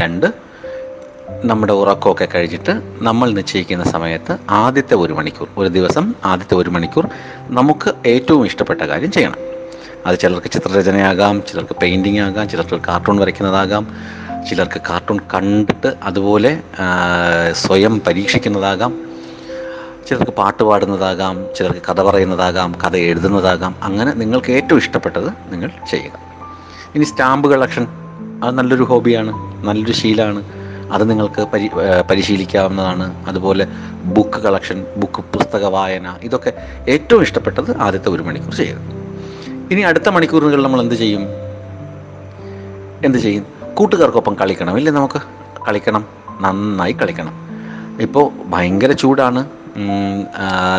രണ്ട് 0.00 0.26
നമ്മുടെ 1.44 1.72
ഉറക്കമൊക്കെ 1.72 2.28
കഴിഞ്ഞിട്ട് 2.34 2.82
നമ്മൾ 3.02 3.30
നിശ്ചയിക്കുന്ന 3.30 3.84
സമയത്ത് 3.84 4.36
ആദ്യത്തെ 4.50 4.94
ഒരു 4.94 5.12
മണിക്കൂർ 5.12 5.48
ഒരു 5.56 5.68
ദിവസം 5.68 6.14
ആദ്യത്തെ 6.24 6.54
ഒരു 6.54 6.70
മണിക്കൂർ 6.70 7.08
നമുക്ക് 7.48 7.92
ഏറ്റവും 8.06 8.44
ഇഷ്ടപ്പെട്ട 8.46 8.80
കാര്യം 8.80 9.12
ചെയ്യണം. 9.12 9.40
അത് 10.06 10.18
ചിലർക്ക് 10.18 10.50
ചിത്രരചനയാകാം 10.50 11.42
ചിലർക്ക് 11.48 11.76
പെയിന്റിങ് 11.82 12.20
ആകാം 12.20 12.48
ചിലർക്ക് 12.48 12.80
കാർട്ടൂൺ 12.88 13.18
വരയ്ക്കുന്നതാകാം. 13.18 13.84
ചിലർക്ക് 14.48 14.80
കാർട്ടൂൺ 14.90 15.18
കണ്ടിട്ട് 15.34 15.90
അതുപോലെ 16.02 16.60
സ്വയം 17.52 18.00
പരീക്ഷിക്കുന്നതാകാം. 18.06 18.92
ചിലർക്ക് 20.08 20.32
പാട്ട് 20.32 20.62
പാടുന്നതാകാം 20.62 21.46
ചിലർക്ക് 21.56 21.82
കഥ 21.90 22.00
പറയുന്നതാകാം 22.02 22.74
കഥ 22.84 22.96
എഴുതുന്നതാകാം. 22.96 23.74
അങ്ങനെ 23.82 24.12
നിങ്ങൾക്ക് 24.12 24.52
ഏറ്റവും 24.52 24.78
ഇഷ്ടപ്പെട്ടത് 24.78 25.28
നിങ്ങൾ 25.52 25.70
ചെയ്യുക. 25.90 26.18
ഇനി 26.94 27.04
സ്റ്റാമ്പ് 27.04 27.48
കളക്ഷൻ 27.50 27.86
അത് 28.44 28.54
നല്ലൊരു 28.58 28.82
ഹോബിയാണ് 28.82 29.32
നല്ലൊരു 29.66 29.92
ശീലമാണ്. 29.92 30.42
അത് 30.92 31.10
നിങ്ങൾക്ക് 31.10 31.42
പരി 31.52 31.70
പരിശീലിക്കാവുന്നതാണ്. 32.10 33.26
അതുപോലെ 33.28 33.66
ബുക്ക് 34.16 34.38
കളക്ഷൻ 34.46 34.86
ബുക്ക് 34.96 35.24
പുസ്തക 35.34 35.64
വായന 35.64 36.16
ഇതൊക്കെ 36.22 36.52
ഏറ്റവും 36.88 37.22
ഇഷ്ടപ്പെട്ടത് 37.22 37.76
ആദ്യത്തെ 37.76 38.10
ഒരു 38.10 38.22
മണിക്കൂർ 38.22 38.54
ചെയ്യുക. 38.54 38.78
ഇനി 39.70 39.80
അടുത്ത 39.80 40.08
മണിക്കൂറുകളിൽ 40.08 40.64
നമ്മൾ 40.64 40.80
എന്ത് 40.80 40.94
ചെയ്യും? 40.94 41.24
എന്ത് 43.04 43.18
ചെയ്യും? 43.18 43.53
കൂട്ടുകാർക്കൊപ്പം 43.74 44.34
കളിക്കണം. 44.34 44.76
ഇല്ലേ 44.76 44.92
നമുക്ക്? 44.92 45.20
കളിക്കണം. 45.68 46.04
നന്നായി 46.40 46.92
കളിക്കണം. 46.92 47.34
ഇപ്പോൾ 48.00 48.30
ഭയങ്കര 48.46 48.92
ചൂടാണ്. 48.92 49.46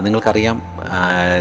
നിങ്ങൾക്കറിയാം 0.03 0.61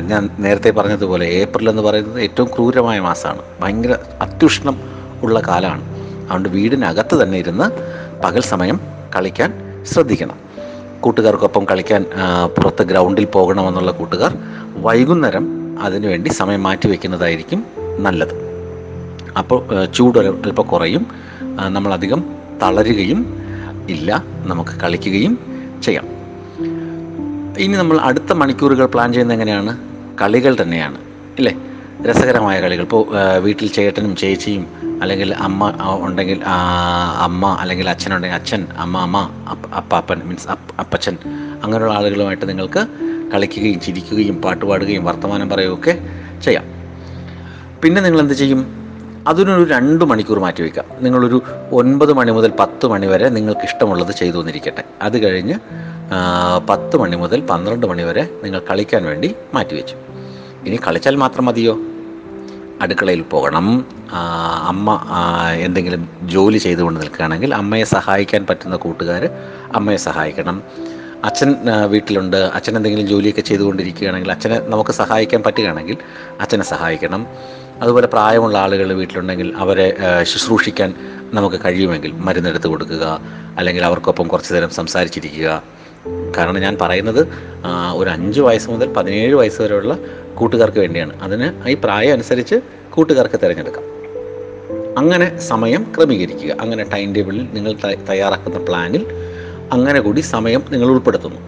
ഞാൻ 0.09 0.29
നേരത്തെ 0.39 0.71
പറഞ്ഞതുപോലെ 0.71 1.27
ഏപ്രിൽ 1.27 1.69
എന്ന് 1.71 1.83
പറയുന്നത് 1.83 2.23
ഏറ്റവും 2.23 2.49
ക്രൂരമായ 2.55 3.01
മാസമാണ് 3.01 3.43
ഭയങ്കര 3.61 3.97
അത്യുഷ്ണം 4.21 4.77
ഉള്ള 5.23 5.41
കാലമാണ് 5.41 5.85
അതുകൊണ്ട് 6.25 6.49
വീടിനകത്ത് 6.49 7.23
തന്നെ 7.23 7.39
ഇരുന്ന് 7.39 7.67
പകൽ 8.23 8.43
സമയം 8.43 8.81
കളിക്കാൻ 9.17 9.51
ശ്രദ്ധിക്കണം. 9.93 10.39
കൂട്ടുകാർക്കൊപ്പം 11.01 11.65
കളിക്കാൻ 11.65 12.03
പുറത്ത് 12.57 12.83
ഗ്രൗണ്ടിൽ 12.83 13.25
പോകണമെന്നുള്ള 13.25 13.91
കൂട്ടുകാർ 13.91 14.37
വൈകുന്നേരം 14.83 15.47
അതിനുവേണ്ടി 15.83 16.29
സമയം 16.29 16.63
മാറ്റി 16.63 16.89
വയ്ക്കുന്നതായിരിക്കും 16.89 17.67
നല്ലത്. 17.99 18.35
അപ്പോൾ 19.39 19.85
ചൂട് 19.85 20.19
അല്പം 20.19 20.67
കുറയും. 20.67 21.07
നമ്മളധികം 21.61 22.25
തളരുകയും 22.63 23.37
ഇല്ല 23.89 24.25
നമുക്ക് 24.47 24.71
കളിക്കുകയും 24.71 25.39
ചെയ്യാം. 25.83 26.05
ഇനി 27.59 27.77
നമ്മൾ 27.77 27.99
അടുത്ത 27.99 28.33
മണിക്കൂറുകൾ 28.33 28.87
പ്ലാൻ 28.87 29.13
ചെയ്യുന്നത് 29.13 29.35
എങ്ങനെയാണ്? 29.35 29.79
കളികൾ 30.23 30.57
തന്നെയാണ് 30.63 30.99
ഇല്ലേ? 31.39 31.57
രസകരമായ 32.07 32.61
കളികൾ. 32.61 32.83
ഇപ്പോൾ 32.83 33.07
വീട്ടിൽ 33.39 33.69
ചേട്ടനും 33.69 34.17
ചേച്ചിയും 34.17 34.67
അല്ലെങ്കിൽ 35.03 35.35
അമ്മ 35.35 35.73
ഉണ്ടെങ്കിൽ 36.01 36.41
അമ്മ 37.19 37.57
അല്ലെങ്കിൽ 37.61 37.91
അച്ഛനുണ്ടെങ്കിൽ 37.91 38.37
അച്ഛൻ 38.37 38.67
അമ്മ 38.77 38.99
അമ്മ 38.99 39.31
അപ്പ- 39.51 39.71
അപ്പാപ്പൻ 39.71 40.21
മീൻസ് 40.25 40.49
അപ്പച്ചൻ 40.79 41.17
അങ്ങനെയുള്ള 41.65 41.95
ആളുകളുമായിട്ട് 41.95 42.49
നിങ്ങൾക്ക് 42.49 42.87
കളിക്കുകയും 43.35 43.81
ചിരിക്കുകയും 43.81 44.43
പാട്ടുപാടുകയും 44.43 45.05
വർത്തമാനം 45.05 45.49
പറയുകയൊക്കെ 45.49 45.99
ചെയ്യാം. 46.45 46.65
പിന്നെ 47.85 48.03
നിങ്ങൾ 48.03 48.21
എന്ത് 48.21 48.35
ചെയ്യും? 48.35 48.84
അതിനൊരു 49.29 49.65
രണ്ട് 49.71 50.05
മണിക്കൂർ 50.05 50.39
മാറ്റി 50.39 50.63
വയ്ക്കാം 50.63 50.87
നിങ്ങളൊരു 51.05 51.39
ഒൻപത് 51.73 52.13
മണി 52.13 52.31
മുതൽ 52.31 52.53
പത്ത് 52.61 52.87
മണി 52.87 53.07
വരെ 53.07 53.29
നിങ്ങൾക്ക് 53.29 53.65
ഇഷ്ടമുള്ളത് 53.65 54.13
ചെയ്തു 54.21 54.37
വന്നിരിക്കട്ടെ. 54.39 54.85
അത് 55.03 55.17
കഴിഞ്ഞ് 55.25 55.57
പത്ത് 56.71 56.97
മണി 56.97 57.17
മുതൽ 57.17 57.41
പന്ത്രണ്ട് 57.41 57.87
മണി 57.87 58.03
വരെ 58.03 58.25
നിങ്ങൾ 58.45 58.61
കളിക്കാൻ 58.71 59.03
വേണ്ടി 59.05 59.29
മാറ്റി 59.29 59.55
മാറ്റിവെച്ചു 59.55 59.97
ഇനി 60.67 60.77
കളിച്ചാൽ 60.87 61.17
മാത്രം 61.17 61.45
മതിയോ? 61.45 61.75
അടുക്കളയിൽ 62.83 63.23
പോകണം. 63.33 63.67
അമ്മ 64.73 64.89
എന്തെങ്കിലും 65.67 66.03
ജോലി 66.35 66.59
ചെയ്തുകൊണ്ട് 66.59 67.01
നിൽക്കുകയാണെങ്കിൽ 67.01 67.51
അമ്മയെ 67.55 67.85
സഹായിക്കാൻ 67.85 68.43
പറ്റുന്ന 68.51 68.77
കൂട്ടുകാർ 68.77 69.25
അമ്മയെ 69.75 70.01
സഹായിക്കണം. 70.09 70.57
അച്ഛൻ 71.25 71.51
വീട്ടിലുണ്ട്. 71.93 72.37
അച്ഛൻ 72.57 72.73
എന്തെങ്കിലും 72.77 73.07
ജോലിയൊക്കെ 73.07 73.41
ചെയ്തുകൊണ്ടിരിക്കുകയാണെങ്കിൽ 73.41 74.31
അച്ഛനെ 74.33 74.57
നമുക്ക് 74.73 74.91
സഹായിക്കാൻ 75.01 75.43
പറ്റുകയാണെങ്കിൽ 75.47 75.97
അച്ഛനെ 76.41 76.65
സഹായിക്കണം. 76.65 77.23
അതുപോലെ 77.85 78.07
പ്രായമുള്ള 78.07 78.57
ആളുകൾ 78.65 78.93
വീട്ടിലുണ്ടെങ്കിൽ 78.93 79.49
അവരെ 79.63 79.87
ശുശ്രൂഷിക്കാൻ 80.23 80.91
നമുക്ക് 81.37 81.57
കഴിയുമെങ്കിൽ 81.65 82.13
മരുന്നെടുത്ത് 82.27 82.69
കൊടുക്കുക 82.73 83.05
അല്ലെങ്കിൽ 83.59 83.85
അവർക്കൊപ്പം 83.85 84.29
കുറച്ച് 84.29 84.53
നേരം 84.55 84.71
സംസാരിച്ചിരിക്കുക. 84.71 85.63
കാരണം 86.37 86.59
ഞാൻ 86.67 86.77
പറയുന്നത് 86.81 87.21
ഒരു 88.01 88.09
അഞ്ച് 88.11 88.41
വയസ്സ് 88.41 88.71
മുതൽ 88.71 88.89
പതിനേഴ് 88.93 89.35
വയസ്സ് 89.35 89.61
വരെയുള്ള 89.63 89.95
കൂട്ടുകാർക്ക് 90.35 90.79
വേണ്ടിയാണ്. 90.79 91.13
അതിന് 91.23 91.69
ഈ 91.69 91.75
പ്രായം 91.85 92.13
അനുസരിച്ച് 92.13 92.57
കൂട്ടുകാർക്ക് 92.91 93.39
തിരഞ്ഞെടുക്കാം. 93.43 93.85
അങ്ങനെ 94.99 95.27
സമയം 95.51 95.83
ക്രമീകരിക്കുക. 95.97 96.53
അങ്ങനെ 96.61 96.83
ടൈം 96.93 97.15
ടേബിളിൽ 97.15 97.47
നിങ്ങൾ 97.53 97.73
തയ്യാറാക്കുന്ന 98.11 98.59
പ്ലാനിൽ 98.59 99.05
അങ്ങനെ 99.73 100.01
കൂടി 100.01 100.21
സമയം 100.21 100.63
നിങ്ങൾ 100.73 100.89
ഉൾപ്പെടുത്തുന്നു. 100.89 101.41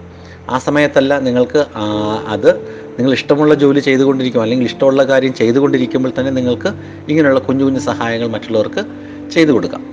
ആ 0.50 0.58
സമയത്തല്ല 0.66 1.12
നിങ്ങൾക്ക് 1.26 1.60
അത് 2.34 2.50
നിങ്ങൾ 2.98 3.12
ഇഷ്ടമുള്ള 3.12 3.54
ജോലി 3.54 3.80
ചെയ്തുകൊണ്ടിരിക്കും 3.80 4.42
അല്ലെങ്കിൽ 4.42 4.66
ഇഷ്ടമുള്ള 4.66 5.02
കാര്യം 5.02 5.34
ചെയ്തുകൊണ്ടിരിക്കുമ്പോൾ 5.34 6.12
തന്നെ 6.18 6.32
നിങ്ങൾക്ക് 6.32 6.72
ഇങ്ങനെയുള്ള 7.08 7.40
കുഞ്ഞു 7.40 7.64
കുഞ്ഞു 7.64 7.78
സഹായങ്ങൾ 7.78 8.28
മറ്റുള്ളവർക്ക് 8.28 8.84
ചെയ്തു 9.30 9.50
കൊടുക്കാം. 9.50 9.84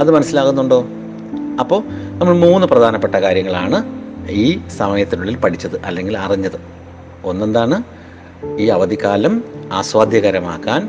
അത് 0.00 0.10
മനസ്സിലാകുന്നുണ്ടോ? 0.10 0.86
അപ്പോൾ 1.60 1.82
നമ്മൾ 2.18 2.36
മൂന്ന് 2.36 2.66
പ്രധാനപ്പെട്ട 2.66 3.14
കാര്യങ്ങളാണ് 3.14 4.00
ഈ 4.30 4.60
സമയത്തിനുള്ളിൽ 4.76 5.36
പഠിച്ചത് 5.36 5.80
അല്ലെങ്കിൽ 5.84 6.18
അറിഞ്ഞത്. 6.18 6.60
ഒന്നെന്താണ്? 7.24 7.82
ഈ 8.58 8.66
അവധിക്കാലം 8.66 9.44
ആസ്വാദ്യകരമാക്കാൻ 9.72 10.88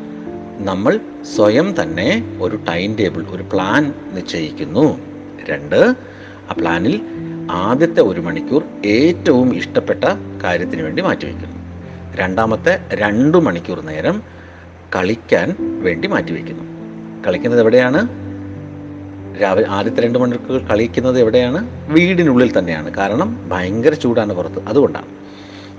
നമ്മൾ 0.65 0.99
സ്വയം 1.35 1.75
തന്നെ 1.81 2.37
ഒരു 2.41 2.55
ടൈം 2.55 2.95
ടേബിൾ 2.95 3.25
ഒരു 3.29 3.43
പ്ലാൻ 3.53 3.93
നിശ്ചയിക്കുന്നു. 4.13 4.99
രണ്ട് 5.49 5.95
ആ 6.51 6.55
പ്ലാനിൽ 6.59 7.01
ആദ്യത്തെ 7.49 8.01
ഒരു 8.01 8.19
മണിക്കൂർ 8.19 8.63
ഏറ്റവും 8.85 9.55
ഇഷ്ടപ്പെട്ട 9.55 10.03
കാര്യത്തിന് 10.43 10.81
വേണ്ടി 10.81 11.01
മാറ്റിവെക്കുന്നു 11.01 11.55
രണ്ടാമത്തെ 12.15 12.79
രണ്ട് 12.93 13.37
മണിക്കൂർ 13.37 13.81
നേരം 13.85 14.23
കളിക്കാൻ 14.95 15.55
വേണ്ടി 15.81 16.07
മാറ്റിവെക്കുന്നു 16.07 16.63
കളിക്കുന്നത് 17.27 17.59
എവിടെയാണ്? 17.59 18.09
രാവിലെ 19.41 19.67
ആദ്യത്തെ 19.67 20.01
രണ്ട് 20.01 20.19
മണിക്കൂർ 20.19 20.61
കളിക്കുന്നത് 20.61 21.19
എവിടെയാണ്? 21.19 21.69
വീടിനുള്ളിൽ 21.87 22.57
തന്നെയാണ്. 22.57 22.93
കാരണം 22.93 23.49
ഭയങ്കര 23.49 23.93
ചൂടാണ് 23.93 24.33
പുറത്ത്. 24.33 24.63
അതുകൊണ്ടാണ്. 24.67 25.05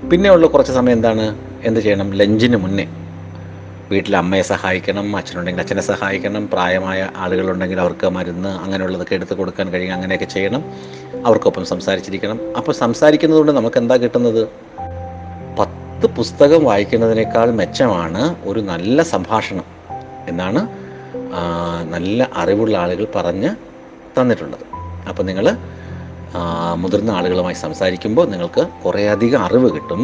പിന്നെയുള്ള 0.09 0.47
കുറച്ച് 0.47 0.71
സമയം 0.71 0.93
എന്താണ്? 0.93 1.35
എന്ത് 1.63 1.79
ചെയ്യണം? 1.79 2.11
ലഞ്ചിന് 2.11 2.57
മുന്നേ. 2.57 2.85
വീട്ടിൽ 3.93 4.13
അമ്മയെ 4.21 4.43
സഹായിക്കണം 4.51 5.07
അച്ഛനുണ്ടെങ്കിൽ 5.19 5.61
അച്ഛനെ 5.63 5.83
സഹായിക്കണം 5.89 6.43
പ്രായമായ 6.53 6.99
ആളുകളുണ്ടെങ്കിൽ 7.23 7.79
അവർക്ക് 7.83 8.07
മരുന്ന് 8.17 8.51
അങ്ങനെയുള്ളതൊക്കെ 8.63 9.15
എടുത്ത് 9.19 9.35
കൊടുക്കാൻ 9.39 9.67
കഴിയും 9.73 9.93
അങ്ങനെയൊക്കെ 9.97 10.27
ചെയ്യണം 10.35 10.63
അവർക്കൊപ്പം 11.25 11.65
സംസാരിച്ചിരിക്കണം. 11.71 12.39
അപ്പോൾ 12.59 12.73
സംസാരിക്കുന്നത് 12.83 13.39
കൊണ്ട് 13.39 13.53
നമുക്ക് 13.59 13.79
എന്താ 13.83 13.97
കിട്ടുന്നത്? 14.03 14.41
പത്ത് 15.59 16.07
പുസ്തകം 16.17 16.61
വായിക്കുന്നതിനേക്കാൾ 16.69 17.49
മെച്ചമാണ് 17.59 18.23
ഒരു 18.51 18.61
നല്ല 18.71 19.03
സംഭാഷണം 19.13 19.67
എന്നാണ് 20.31 20.61
നല്ല 21.93 22.27
അറിവുള്ള 22.41 22.75
ആളുകൾ 22.83 23.05
പറഞ്ഞ് 23.15 23.51
തന്നിട്ടുള്ളത്. 24.17 24.65
അപ്പോൾ 25.09 25.23
നിങ്ങൾ 25.29 25.45
മുതിർന്ന 26.81 27.11
ആളുകളുമായി 27.19 27.57
സംസാരിക്കുമ്പോൾ 27.63 28.25
നിങ്ങൾക്ക് 28.33 28.63
കുറേയധികം 28.83 29.41
അറിവ് 29.47 29.69
കിട്ടും 29.75 30.01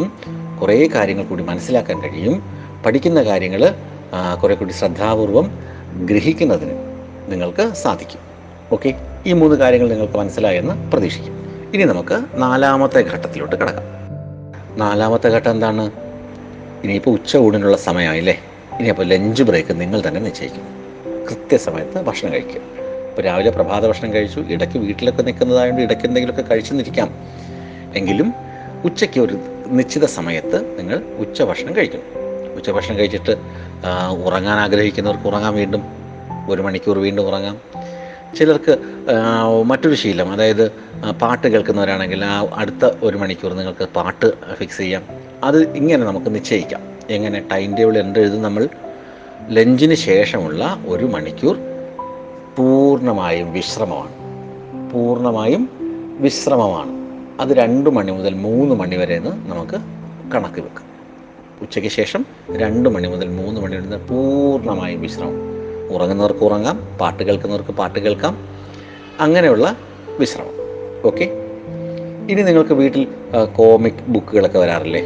കുറേ 0.60 0.76
കാര്യങ്ങൾ 0.94 1.24
കൂടി 1.30 1.42
മനസ്സിലാക്കാൻ 1.50 1.98
കഴിയും. 2.04 2.36
പഠിക്കുന്ന 2.86 3.22
കാര്യങ്ങൾ 3.22 3.74
കുറെ 4.42 4.54
കൂടി 4.54 4.72
ശ്രദ്ധാപൂർവം 4.72 5.58
ഗ്രഹിക്കുന്നതിന് 6.04 6.70
നിങ്ങൾക്ക് 7.28 7.74
സാധിക്കും. 7.74 8.20
ഓക്കെ? 8.72 8.94
ഈ 9.26 9.32
മൂന്ന് 9.32 9.56
കാര്യങ്ങൾ 9.56 9.88
നിങ്ങൾക്ക് 9.88 10.18
മനസ്സിലായെന്ന് 10.18 10.92
പ്രതീക്ഷിക്കും. 10.92 11.34
ഇനി 11.74 11.84
നമുക്ക് 11.84 12.24
നാലാമത്തെ 12.34 13.00
ഘട്ടത്തിലോട്ട് 13.00 13.56
കിടക്കാം. 13.56 13.84
നാലാമത്തെ 14.78 15.28
ഘട്ടം 15.28 15.50
എന്താണ്? 15.50 15.90
ഇനിയിപ്പോൾ 16.84 17.10
ഉച്ച 17.10 17.36
ഊണിനുള്ള 17.36 17.76
സമയമായില്ലേ 17.76 18.38
ഇനിയപ്പോൾ 18.78 19.02
ലഞ്ച് 19.02 19.42
ബ്രേക്ക് 19.42 19.80
നിങ്ങൾ 19.80 20.02
തന്നെ 20.08 20.20
നിശ്ചയിക്കും. 20.20 20.62
കൃത്യസമയത്ത് 21.30 22.00
ഭക്ഷണം 22.00 22.32
കഴിക്കുക. 22.32 22.60
ഇപ്പോൾ 23.08 23.22
രാവിലെ 23.22 23.50
പ്രഭാത 23.50 23.86
ഭക്ഷണം 23.86 24.12
കഴിച്ചു 24.12 24.40
ഇടയ്ക്ക് 24.40 24.78
വീട്ടിലൊക്കെ 24.78 25.22
നിൽക്കുന്നതായതുകൊണ്ട് 25.22 25.82
ഇടയ്ക്ക് 25.82 26.06
എന്തെങ്കിലുമൊക്കെ 26.06 26.72
നിൽക്കാം 26.72 27.14
എങ്കിലും 27.94 28.34
ഉച്ചയ്ക്ക് 28.84 29.20
ഒരു 29.20 29.38
നിശ്ചിത 29.66 30.04
സമയത്ത് 30.04 30.78
നിങ്ങൾ 30.78 31.02
ഉച്ച 31.18 31.42
ഭക്ഷണം 31.42 31.76
കഴിക്കണം. 31.76 32.19
ഉച്ചഭക്ഷണം 32.56 32.98
കഴിച്ചിട്ട് 32.98 33.36
ഉറങ്ങാൻ 34.24 34.58
ആഗ്രഹിക്കുന്നവർക്ക് 34.58 35.26
ഉറങ്ങാൻ 35.26 35.54
വീണ്ടും 35.54 35.82
ഒരു 36.48 36.62
മണിക്കൂർ 36.62 36.98
വീണ്ടും 36.98 37.26
ഉറങ്ങാം. 37.26 37.56
ചിലർക്ക് 38.38 38.78
മറ്റൊരു 39.64 39.94
ശീലം 39.94 40.32
അതായത് 40.32 40.68
പാട്ട് 41.22 41.48
കേൾക്കുന്നവരാണെങ്കിൽ 41.48 42.24
ആ 42.24 42.46
അടുത്ത 42.54 42.90
ഒരു 43.02 43.16
മണിക്കൂർ 43.16 43.52
നിങ്ങൾക്ക് 43.52 43.88
പാട്ട് 43.96 44.54
ഫിക്സ് 44.54 44.78
ചെയ്യാം. 44.78 45.02
അത് 45.44 45.72
ഇങ്ങനെ 45.72 46.04
നമുക്ക് 46.04 46.34
നിശ്ചയിക്കാം. 46.34 46.80
എങ്ങനെ? 47.10 47.40
ടൈം 47.52 47.76
ടേബിൾ 47.76 47.98
എന്തെഴുതും 47.98 48.42
നമ്മൾ. 48.42 48.68
ലഞ്ചിന് 49.48 49.94
ശേഷമുള്ള 49.94 50.84
ഒരു 50.86 51.04
മണിക്കൂർ 51.04 51.58
പൂർണമായും 52.58 53.52
വിശ്രമമാണ്. 53.52 54.12
പൂർണമായും 54.92 55.70
വിശ്രമമാണ്. 56.20 56.90
അത് 57.40 57.52
രണ്ട് 57.56 57.90
മണി 57.90 58.10
മുതൽ 58.10 58.34
മൂന്ന് 58.34 58.74
മണി 58.74 58.96
വരെ 58.96 59.16
എന്ന് 59.16 59.50
നമുക്ക് 59.50 59.76
കണക്ക് 60.34 60.60
വെക്കാം. 60.60 60.89
ഉച്ചയ്ക്ക് 61.64 61.90
ശേഷം 61.90 62.22
രണ്ട് 62.62 62.88
മണി 62.88 63.08
മുതൽ 63.08 63.28
മൂന്ന് 63.28 63.60
മണി 63.60 63.76
വരെ 63.76 63.98
പൂർണമായും 64.10 65.00
വിശ്രമം. 65.00 65.36
ഉറങ്ങുന്നവർക്ക് 65.94 66.44
ഉറങ്ങാം 66.48 66.76
പാട്ട് 67.00 67.22
കേൾക്കുന്നവർക്ക് 67.28 67.72
പാട്ട് 67.80 67.98
കേൾക്കാം. 67.98 68.34
അങ്ങനെയുള്ള 69.20 69.76
വിശ്രമം. 70.20 70.54
ഓക്കെ 71.08 71.26
ഇനി 72.32 72.42
നിങ്ങൾക്ക് 72.42 72.74
വീട്ടിൽ 72.80 73.02
കോമിക് 73.58 74.02
ബുക്കുകളൊക്കെ 74.14 74.58
വരാറില്ലേ? 74.58 75.02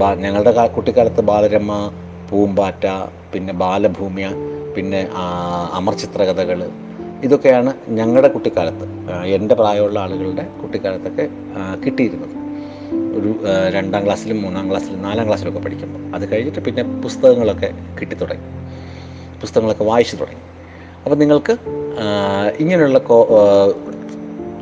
ബാ 0.00 0.08
ഞങ്ങളുടെ 0.14 0.66
കുട്ടിക്കാലത്ത് 0.76 1.20
ബാലരമ 1.20 1.72
പൂമ്പാറ്റ 2.30 2.86
പിന്നെ 3.32 3.52
ബാലഭൂമിയ 3.62 4.26
പിന്നെ 4.76 5.00
അമർചിത്രകഥകൾ 5.78 6.60
ഇതൊക്കെയാണ് 7.26 7.70
ഞങ്ങളുടെ 7.98 8.28
കുട്ടിക്കാലത്ത് 8.28 8.86
എന്റെ 9.36 9.54
പ്രായമുള്ള 9.54 9.98
ആളുകളുടെ 9.98 10.44
കുട്ടിക്കാലത്തൊക്കെ 10.62 11.24
കിട്ടിയിരുന്നത്. 11.84 12.34
ഒരു 12.92 13.34
രണ്ടാം 13.70 14.04
ക്ലാസ്സിലും 14.04 14.42
മൂന്നാം 14.42 14.70
ക്ലാസ്സിലും 14.70 15.02
നാലാം 15.02 15.26
ക്ലാസ്സിലൊക്കെ 15.26 15.60
പഠിക്കുമ്പോൾ 15.60 16.14
അത് 16.16 16.32
കഴിഞ്ഞിട്ട് 16.32 16.60
പിന്നെ 16.60 16.82
പുസ്തകങ്ങളൊക്കെ 16.82 17.72
കിട്ടിത്തുടങ്ങി. 18.00 18.44
പുസ്തകങ്ങളൊക്കെ 19.40 19.84
വായിച്ചു 19.84 20.16
തുടങ്ങി. 20.16 20.40
അപ്പം 21.04 21.18
നിങ്ങൾക്ക് 21.18 21.56
ഇങ്ങനെയുള്ള 22.58 22.98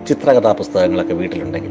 ചിത്രകഥാ 0.08 0.52
പുസ്തകങ്ങളൊക്കെ 0.52 1.14
വീട്ടിലുണ്ടെങ്കിൽ 1.14 1.70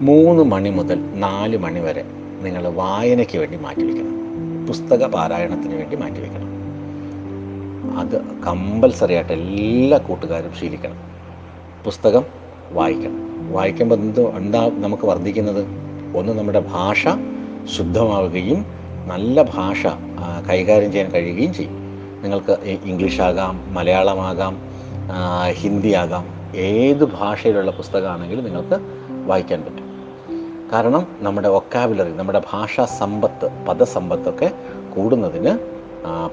മൂന്ന് 0.00 0.42
മണി 0.42 0.70
മുതൽ 0.70 0.98
നാല് 1.14 1.56
മണി 1.56 1.80
വരെ 1.80 2.04
നിങ്ങൾ 2.40 2.68
വായനയ്ക്ക് 2.68 3.38
വേണ്ടി 3.38 3.56
മാറ്റി 3.56 3.80
മാറ്റിവെക്കണം 3.80 4.66
പുസ്തക 4.66 5.06
പാരായണത്തിന് 5.06 5.74
വേണ്ടി 5.74 5.96
മാറ്റി 5.96 6.20
മാറ്റിവെക്കണം 6.20 6.50
അത് 7.98 8.20
കമ്പൽസറി 8.46 9.14
ആയിട്ട് 9.14 9.32
എല്ലാ 9.32 9.98
കൂട്ടുകാരും 9.98 10.52
ശീലിക്കണം. 10.60 10.98
പുസ്തകം 11.84 12.24
വായിക്കണം. 12.72 13.52
വായിക്കുമ്പോൾ 13.52 13.94
എന്ത് 13.94 14.22
എന്താ 14.36 14.70
നമുക്ക് 14.74 15.06
വർദ്ധിക്കുന്നത്? 15.06 15.83
ഒന്ന് 16.18 16.32
നമ്മുടെ 16.38 16.60
ഭാഷ 16.72 17.02
ശുദ്ധമാവുകയും 17.76 18.60
നല്ല 19.06 19.42
ഭാഷ 19.42 19.82
കൈകാര്യം 20.50 20.92
ചെയ്യാൻ 20.92 21.10
കഴിയുകയും 21.12 21.52
ചെയ്യും. 21.54 21.74
നിങ്ങൾക്ക് 22.22 22.54
ഇംഗ്ലീഷാകാം 22.90 23.54
മലയാളമാകാം 23.74 24.54
ഹിന്ദി 25.60 25.62
ഹിന്ദിയാകാം 25.62 26.24
ഏത് 26.56 27.04
ഭാഷയിലുള്ള 27.04 27.70
പുസ്തകമാണെങ്കിലും 27.70 28.44
നിങ്ങൾക്ക് 28.44 28.76
വായിക്കാൻ 29.28 29.60
പറ്റും. 29.64 29.86
കാരണം 30.72 31.06
നമ്മുടെ 31.20 31.48
ഒക്കാബുലറി 31.48 32.12
നമ്മുടെ 32.12 32.40
ഭാഷാ 32.52 32.84
സമ്പത്ത് 32.84 33.46
പദസമ്പത്തൊക്കെ 33.66 34.48
കൂടുന്നതിന് 34.94 35.52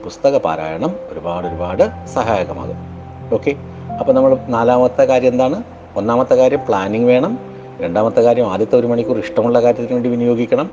പുസ്തക 0.04 0.38
പാരായണം 0.38 0.96
ഒരുപാട് 1.12 1.48
ഒരുപാട് 1.48 1.84
സഹായകമാകും. 2.15 2.78
ഓക്കെ 3.34 3.52
അപ്പോൾ 4.00 4.13
നമ്മൾ 4.13 4.38
നാലാമത്തെ 4.48 5.04
കാര്യം 5.04 5.32
എന്താണ്? 5.32 5.58
ഒന്നാമത്തെ 5.96 6.36
കാര്യം 6.36 6.62
പ്ലാനിങ് 6.67 7.06
വേണം. 7.06 7.34
രണ്ടാമത്തെ 7.82 8.22
കാര്യം 8.22 8.52
ആദ്യത്തെ 8.52 8.76
ഒരു 8.80 8.88
മണിക്കൂർ 8.88 9.17
ഇഷ്ടമുള്ള 9.20 9.62
കാര്യത്തിന് 9.62 9.94
വേണ്ടി 9.94 10.10
വിനിയോഗിക്കണം. 10.10 10.70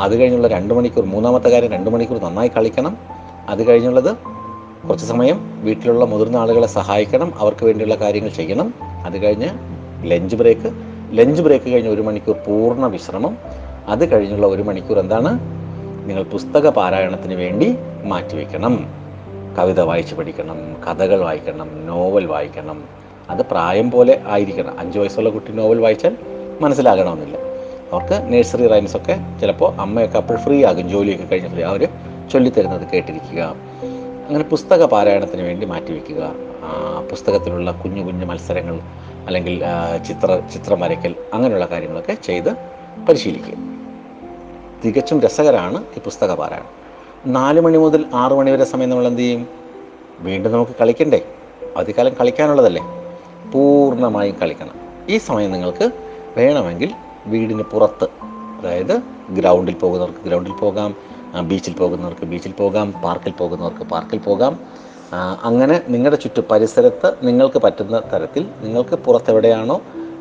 അത് 0.00 0.18
കഴിഞ്ഞുള്ള 0.18 0.48
രണ്ട് 0.48 0.74
മണിക്കൂർ 0.74 1.04
മൂന്നാമത്തെ 1.04 1.48
കാര്യം 1.48 1.72
രണ്ട് 1.72 1.90
മണിക്കൂർ 1.90 2.20
നന്നായി 2.20 2.50
കളിക്കണം. 2.56 2.96
അത് 3.48 3.66
കഴിഞ്ഞുള്ളത് 3.66 4.16
കുറച്ച് 4.88 5.06
സമയം 5.06 5.64
വീട്ടിലുള്ള 5.64 6.04
മുതിർന്ന 6.04 6.36
ആളുകളെ 6.36 6.66
സഹായിക്കണം. 6.66 7.32
അവർക്ക് 7.38 7.64
വേണ്ടിയുള്ള 7.64 7.94
കാര്യങ്ങൾ 7.94 8.30
ചെയ്യണം. 8.30 8.74
അത് 8.82 9.22
കഴിഞ്ഞ് 9.22 9.48
ലഞ്ച് 10.10 10.36
ബ്രേക്ക്. 10.36 10.70
ലഞ്ച് 11.12 11.42
ബ്രേക്ക് 11.42 11.72
കഴിഞ്ഞ് 11.72 11.90
ഒരു 11.90 12.02
മണിക്കൂർ 12.02 12.36
പൂർണ 12.46 12.86
വിശ്രമം. 12.86 13.36
അത് 13.88 14.12
കഴിഞ്ഞുള്ള 14.12 14.46
ഒരു 14.46 14.62
മണിക്കൂർ 14.62 14.98
എന്താണ്? 14.98 15.32
നിങ്ങൾ 16.08 16.22
പുസ്തക 16.22 16.68
പാരായണത്തിന് 16.68 17.34
വേണ്ടി 17.34 17.76
മാറ്റിവെക്കണം. 18.04 18.74
കവിത 19.58 19.80
വായിച്ച് 19.80 20.14
പഠിക്കണം. 20.14 20.58
കഥകൾ 20.84 21.20
വായിക്കണം. 21.20 21.86
നോവൽ 21.86 22.26
വായിക്കണം. 22.26 22.99
അത് 23.30 23.42
പ്രായം 23.42 23.90
പോലെ 23.90 24.20
ആയിരിക്കണം. 24.26 24.78
അഞ്ച് 24.78 24.98
വയസ്സുള്ള 24.98 25.30
കുട്ടി 25.30 25.52
നോവൽ 25.52 25.80
വായിച്ചാൽ 25.80 26.16
മനസ്സിലാകണമെന്നില്ല. 26.60 27.36
അവർക്ക് 27.92 28.32
നഴ്സറി 28.32 28.66
റൈംസ് 28.66 28.96
ഒക്കെ 28.96 29.16
ചിലപ്പോൾ 29.40 29.74
അമ്മയൊക്കെ 29.80 30.18
അപ്പോൾ 30.18 30.36
ഫ്രീ 30.36 30.64
ആകും 30.64 30.88
ജോലിയൊക്കെ 30.88 31.24
കഴിഞ്ഞ് 31.24 31.50
ഫ്രീ 31.50 31.62
അവർ 31.62 31.88
ചൊല്ലിത്തരുന്നത് 32.32 32.88
കേട്ടിരിക്കുക. 32.92 33.42
അങ്ങനെ 34.26 34.44
പുസ്തക 34.44 34.84
പാരായണത്തിന് 34.84 35.42
വേണ്ടി 35.42 35.66
മാറ്റിവെക്കുക 35.66 36.32
പുസ്തകത്തിലുള്ള 37.10 37.70
കുഞ്ഞു 37.72 38.02
കുഞ്ഞു 38.06 38.26
മത്സരങ്ങൾ 38.26 38.80
അല്ലെങ്കിൽ 39.26 39.64
ചിത്ര 40.08 40.42
ചിത്രം 40.52 40.80
വരയ്ക്കൽ 40.80 41.14
അങ്ങനെയുള്ള 41.34 41.66
കാര്യങ്ങളൊക്കെ 41.66 42.14
ചെയ്ത് 42.26 42.50
പരിശീലിക്കുക. 43.08 43.56
തികച്ചും 44.84 45.20
രസകരമാണ് 45.20 45.84
ഈ 45.96 46.00
പുസ്തക 46.00 46.34
പാരായണം. 46.34 46.70
നാല് 47.32 47.60
മണി 47.60 47.78
മുതൽ 47.78 48.04
ആറു 48.14 48.34
മണി 48.34 48.50
വരെ 48.50 48.64
സമയം 48.64 48.90
നമ്മൾ 48.90 49.06
എന്ത് 49.06 49.20
ചെയ്യും? 49.20 49.48
വീണ്ടും 50.20 50.52
നമുക്ക് 50.52 50.72
കളിക്കണ്ടേ? 50.80 51.20
അധികാലം 51.76 52.14
കളിക്കാനുള്ളതല്ലേ? 52.20 52.82
പൂർണമായും 53.52 54.36
കളിക്കണം. 54.42 54.76
ഈ 55.12 55.18
സമയം 55.28 55.50
നിങ്ങൾക്ക് 55.52 55.86
വേണമെങ്കിൽ 56.36 56.90
വീടിന് 57.26 57.64
പുറത്ത് 57.72 58.06
അതായത് 58.58 58.94
ഗ്രൗണ്ടിൽ 59.38 59.74
പോകുന്നവർക്ക് 59.74 60.22
ഗ്രൗണ്ടിൽ 60.28 60.52
പോകാം 60.52 60.90
ബീച്ചിൽ 61.48 61.74
പോകുന്നവർക്ക് 61.74 62.24
ബീച്ചിൽ 62.24 62.52
പോകാം 62.52 62.92
പാർക്കിൽ 63.04 63.32
പോകുന്നവർക്ക് 63.32 63.84
പാർക്കിൽ 63.92 64.18
പോകാം. 64.18 64.54
അങ്ങനെ 65.48 65.82
നിങ്ങളുടെ 65.88 66.18
ചുറ്റു 66.22 66.40
പരിസരത്ത് 66.50 67.08
നിങ്ങൾക്ക് 67.22 67.58
പറ്റുന്ന 67.58 68.02
തരത്തിൽ 68.12 68.42
നിങ്ങൾക്ക് 68.60 68.94
പുറത്തെവിടെയാണോ 68.94 69.76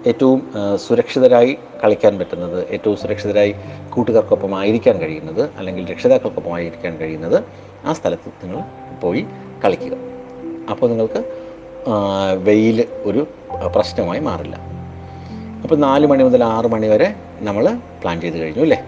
ഏറ്റവും 0.08 0.40
സുരക്ഷിതരായി 0.86 1.58
കളിക്കാൻ 1.84 2.14
പറ്റുന്നത് 2.20 2.60
ഏറ്റവും 2.76 2.98
സുരക്ഷിതരായി 2.98 3.54
കൂട്ടുകാർക്കൊപ്പം 3.94 4.54
ആയിരിക്കാൻ 4.60 4.96
കഴിയുന്നത് 5.00 5.44
അല്ലെങ്കിൽ 5.58 5.84
രക്ഷിതാക്കൾക്കൊപ്പം 5.92 6.54
ആയിരിക്കാൻ 6.56 6.94
കഴിയുന്നത് 6.98 7.38
ആ 7.86 7.94
സ്ഥലത്ത് 7.94 8.32
നിങ്ങൾ 8.44 8.62
പോയി 9.04 9.26
കളിക്കുക. 9.66 9.96
അപ്പോൾ 10.72 10.88
നിങ്ങൾക്ക് 10.90 11.22
വെയിൽ 12.48 12.80
ഒരു 13.10 13.22
പ്രശ്നമായി 13.76 14.22
മാറില്ല. 14.28 14.56
അപ്പോൾ 15.64 15.78
നാല് 15.86 16.06
മണി 16.12 16.24
മുതൽ 16.28 16.42
ആറ് 16.44 16.68
മണി 16.74 16.88
വരെ 16.94 17.08
നമ്മൾ 17.48 17.66
പ്ലാൻ 18.02 18.18
ചെയ്ത് 18.24 18.38
കഴിഞ്ഞു 18.42 18.62
അല്ലേ? 18.66 18.80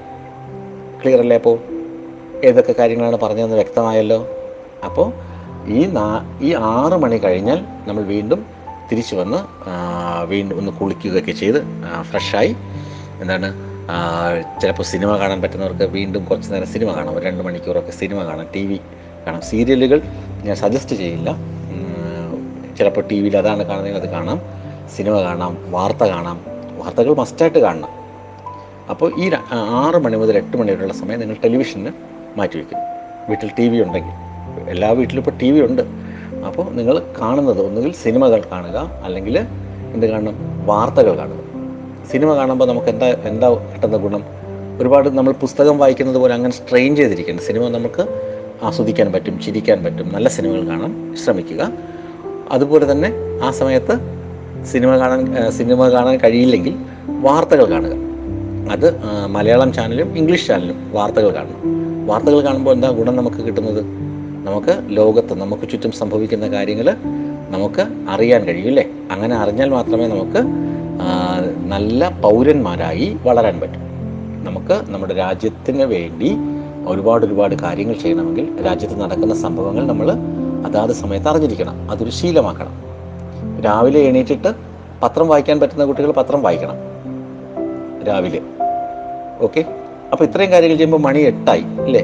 ക്ലിയർ 1.01 1.19
അല്ലേ 1.25 1.38
അപ്പോൾ 1.41 1.56
ഏതൊക്കെ 2.47 2.73
കാര്യങ്ങളാണ് 2.80 3.17
പറഞ്ഞതെന്ന് 3.23 3.58
വ്യക്തമായല്ലോ? 3.62 4.19
അപ്പോൾ 4.88 5.08
ഈ 5.77 5.80
നാ 5.97 6.06
ഈ 6.47 6.51
ആറ് 6.73 6.97
മണി 7.04 7.17
കഴിഞ്ഞാൽ 7.25 7.60
നമ്മൾ 7.88 8.04
വീണ്ടും 8.13 8.39
തിരിച്ചു 8.89 9.15
വന്ന് 9.19 9.39
വീണ്ടും 10.32 10.56
ഒന്ന് 10.62 10.71
കുളിക്കുകയൊക്കെ 10.80 11.34
ചെയ്ത് 11.41 11.60
ഫ്രഷായി 12.10 12.54
എന്താണ് 13.23 13.49
ചിലപ്പോൾ 14.62 14.86
സിനിമ 14.93 15.12
കാണാൻ 15.21 15.39
പറ്റുന്നവർക്ക് 15.43 15.86
വീണ്ടും 15.97 16.23
കുറച്ച് 16.30 16.49
നേരം 16.54 16.69
സിനിമ 16.73 16.89
കാണാം. 16.97 17.13
ഒരു 17.17 17.25
രണ്ട് 17.30 17.41
മണിക്കൂറൊക്കെ 17.47 17.93
സിനിമ 18.01 18.19
കാണാം 18.30 18.47
ടി 18.56 18.63
വി 18.69 18.80
കാണാം. 19.25 19.41
സീരിയലുകൾ 19.51 20.01
ഞാൻ 20.47 20.56
സജസ്റ്റ് 20.63 20.95
ചെയ്യില്ല. 21.01 21.32
ചിലപ്പോൾ 22.82 23.04
ടി 23.12 23.17
വിയിൽ 23.24 23.38
അതാണ് 23.41 23.63
കാണുന്നതെങ്കിൽ 23.70 24.02
അത് 24.02 24.10
കാണാം 24.17 24.39
സിനിമ 24.98 25.15
കാണാം 25.28 25.54
വാർത്ത 25.76 26.04
കാണാം 26.13 26.38
വാർത്തകൾ 26.80 27.13
മസ്റ്റായിട്ട് 27.22 27.60
കാണണം. 27.60 27.91
അപ്പോൾ 28.89 29.10
ഈ 29.24 29.26
ആറ് 29.82 30.00
മണി 30.06 30.15
മുതൽ 30.22 30.36
എട്ട് 30.38 30.56
മണി 30.58 30.72
വരെയുള്ള 30.72 30.96
സമയം 31.02 31.20
നിങ്ങൾ 31.20 31.38
ടെലിവിഷന് 31.44 31.91
മാറ്റി 32.38 32.58
വയ്ക്കുന്നു 32.60 32.86
വീട്ടിൽ 33.30 33.50
ടി 33.60 33.65
വി 33.72 33.78
ഉണ്ടെങ്കിൽ. 33.86 34.15
എല്ലാ 34.74 34.89
വീട്ടിലും 34.98 35.22
ഇപ്പോൾ 35.22 35.36
ടി 35.41 35.50
വി 35.52 35.60
ഉണ്ട്. 35.65 35.84
അപ്പോൾ 36.48 36.65
നിങ്ങൾ 36.78 36.96
കാണുന്നത് 37.22 37.62
ഒന്നുകിൽ 37.65 37.91
സിനിമകൾ 38.04 38.39
കാണുക 38.52 38.78
അല്ലെങ്കിൽ 39.08 39.36
എന്ത് 39.96 40.06
കാണണം? 40.12 40.36
വാർത്തകൾ 40.70 41.13
കാണുക. 41.22 41.39
സിനിമ 42.12 42.30
കാണുമ്പോൾ 42.39 42.67
നമുക്ക് 42.72 42.89
എന്താ 42.94 43.08
എന്താ 43.32 43.50
കിട്ടുന്ന 43.74 43.98
ഗുണം? 44.06 44.24
ഒരുപാട് 44.82 45.08
നമ്മൾ 45.17 45.34
പുസ്തകം 45.44 45.76
വായിക്കുന്നത് 45.82 46.20
പോലെ 46.24 46.34
അങ്ങനെ 46.38 46.54
സ്ട്രെയിൻ 46.54 46.91
ചെയ്തിരിക്കേണ്ട 47.00 47.41
സിനിമ 47.50 47.63
നമുക്ക് 47.78 48.04
ആസ്വദിക്കാൻ 48.67 49.08
പറ്റും 49.15 49.36
ചിരിക്കാൻ 49.46 49.80
പറ്റും. 49.86 50.08
നല്ല 50.15 50.28
സിനിമകൾ 50.38 50.63
കാണാൻ 50.72 50.91
ശ്രമിക്കുക. 51.24 51.62
അതുപോലെ 52.56 52.86
തന്നെ 52.92 53.10
ആ 53.46 53.50
സമയത്ത് 53.60 53.94
സിനിമ 54.72 54.92
കാണാൻ 55.02 55.22
സിനിമ 55.58 55.90
കാണാൻ 55.96 56.16
കഴിയില്ലെങ്കിൽ 56.24 56.74
വാർത്തകൾ 57.26 57.66
കാണുക. 57.74 57.94
അത് 58.74 58.88
മലയാളം 59.36 59.70
ചാനലും 59.78 60.10
ഇംഗ്ലീഷ് 60.20 60.48
ചാനലും 60.48 60.78
വാർത്തകൾ 60.98 61.30
കാണണം. 61.38 61.62
വാർത്തകൾ 62.10 62.40
കാണുമ്പോൾ 62.48 62.74
എന്താ 62.78 62.90
ഗുണം 63.00 63.16
നമുക്ക് 63.20 63.42
കിട്ടുന്നത്? 63.48 63.82
നമുക്ക് 64.48 64.74
ലോകത്ത് 64.98 65.34
നമുക്ക് 65.42 65.66
ചുറ്റും 65.72 65.92
സംഭവിക്കുന്ന 66.02 66.46
കാര്യങ്ങൾ 66.56 66.88
നമുക്ക് 67.56 67.84
അറിയാൻ 68.10 68.42
കഴിയും 68.48 68.70
അല്ലേ 68.72 68.86
അങ്ങനെ 69.14 69.36
അറിഞ്ഞാൽ 69.36 69.70
മാത്രമേ 69.78 70.08
നമുക്ക് 70.14 70.42
നല്ല 71.74 72.10
പൗരന്മാരായി 72.24 73.08
വളരാൻ 73.28 73.56
പറ്റും. 73.62 73.84
നമുക്ക് 74.48 74.76
നമ്മുടെ 74.94 75.14
രാജ്യത്തിന് 75.24 75.86
വേണ്ടി 75.94 76.30
ഒരുപാട് 76.92 77.24
ഒരുപാട് 77.26 77.56
കാര്യങ്ങൾ 77.64 77.96
ചെയ്യണമെങ്കിൽ 78.04 78.46
രാജ്യത്ത് 78.68 78.96
നടക്കുന്ന 79.02 79.34
സംഭവങ്ങൾ 79.46 79.84
നമ്മൾ 79.92 80.08
അതാത് 80.65 80.91
സമയത്ത് 80.91 81.28
അറിഞ്ഞിരിക്കണം. 81.28 81.91
അതൊരു 81.91 82.10
ശീലമാക്കണം. 82.10 82.82
രാവിലെ 83.62 84.00
എണീറ്റിട്ട് 84.00 84.54
പത്രം 85.04 85.28
വായിക്കാൻ 85.28 85.60
പറ്റുന്ന 85.60 85.86
കുട്ടികൾ 85.86 86.12
പത്രം 86.12 86.43
വായിക്കണം. 86.43 86.76
രാവിലെ. 88.04 88.41
ഓക്കെ? 89.41 89.65
അപ്പോൾ 90.12 90.24
ഇത്രയും 90.24 90.52
കാര്യങ്ങൾ 90.52 90.78
ചെയ്യുമ്പോൾ 90.78 90.97
മണി 90.97 91.19
എട്ടായി 91.19 91.62
അല്ലേ? 91.62 92.02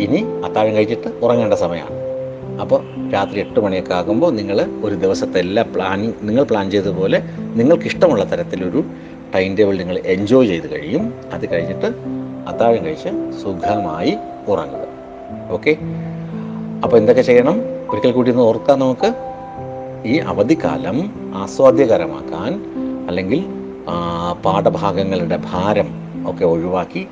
ഇനി 0.00 0.42
അത്താഴം 0.44 0.74
കഴിച്ചിട്ട് 0.74 1.08
ഉറങ്ങേണ്ട 1.08 1.54
സമയമാണ്. 1.54 2.00
അപ്പോൾ 2.60 3.10
രാത്രി 3.12 3.40
എട്ട് 3.40 3.60
മണിയൊക്കെ 3.60 3.94
ആകുമ്പോൾ 3.94 4.32
നിങ്ങൾ 4.32 4.66
ഒരു 4.82 4.94
ദിവസത്തെ 4.94 5.38
എല്ലാ 5.38 5.64
പ്ലാനിങ് 5.74 6.12
നിങ്ങൾ 6.22 6.42
പ്ലാൻ 6.42 6.70
ചെയ്തതുപോലെ 6.70 7.22
നിങ്ങൾക്ക് 7.38 7.84
ഇഷ്ടമുള്ള 7.84 8.24
തരത്തിലൊരു 8.24 8.84
ടൈം 9.34 9.56
ടേബിൾ 9.56 9.76
നിങ്ങൾ 9.76 9.98
എൻജോയ് 9.98 10.48
ചെയ്ത് 10.48 10.70
കഴിയും. 10.70 11.14
അത് 11.32 11.52
കഴിഞ്ഞിട്ട് 11.52 11.86
അത്താഴം 12.48 12.84
കഴിച്ച് 12.84 13.08
സുഖമായി 13.42 14.16
ഉറങ്ങുക. 14.48 14.84
ഓക്കെ? 15.50 15.76
അപ്പോൾ 16.84 16.96
എന്തൊക്കെ 16.96 17.22
ചെയ്യണം? 17.22 17.69
ഒരിക്കൽ 17.90 18.12
കൂടി 18.12 18.30
ഒന്ന് 18.30 18.42
ഓർക്കാം 18.42 18.78
നമുക്ക്. 18.78 19.14
ഈ 20.06 20.18
അവധിക്കാലം 20.18 21.10
ആസ്വാദ്യകരമാക്കാൻ 21.34 22.52
അല്ലെങ്കിൽ 23.08 23.44
പാഠഭാഗങ്ങളുടെ 24.44 25.38
ഭാരം 25.50 25.88
ഒക്കെ 26.30 26.44
ഒഴിവാക്കി 26.44 27.06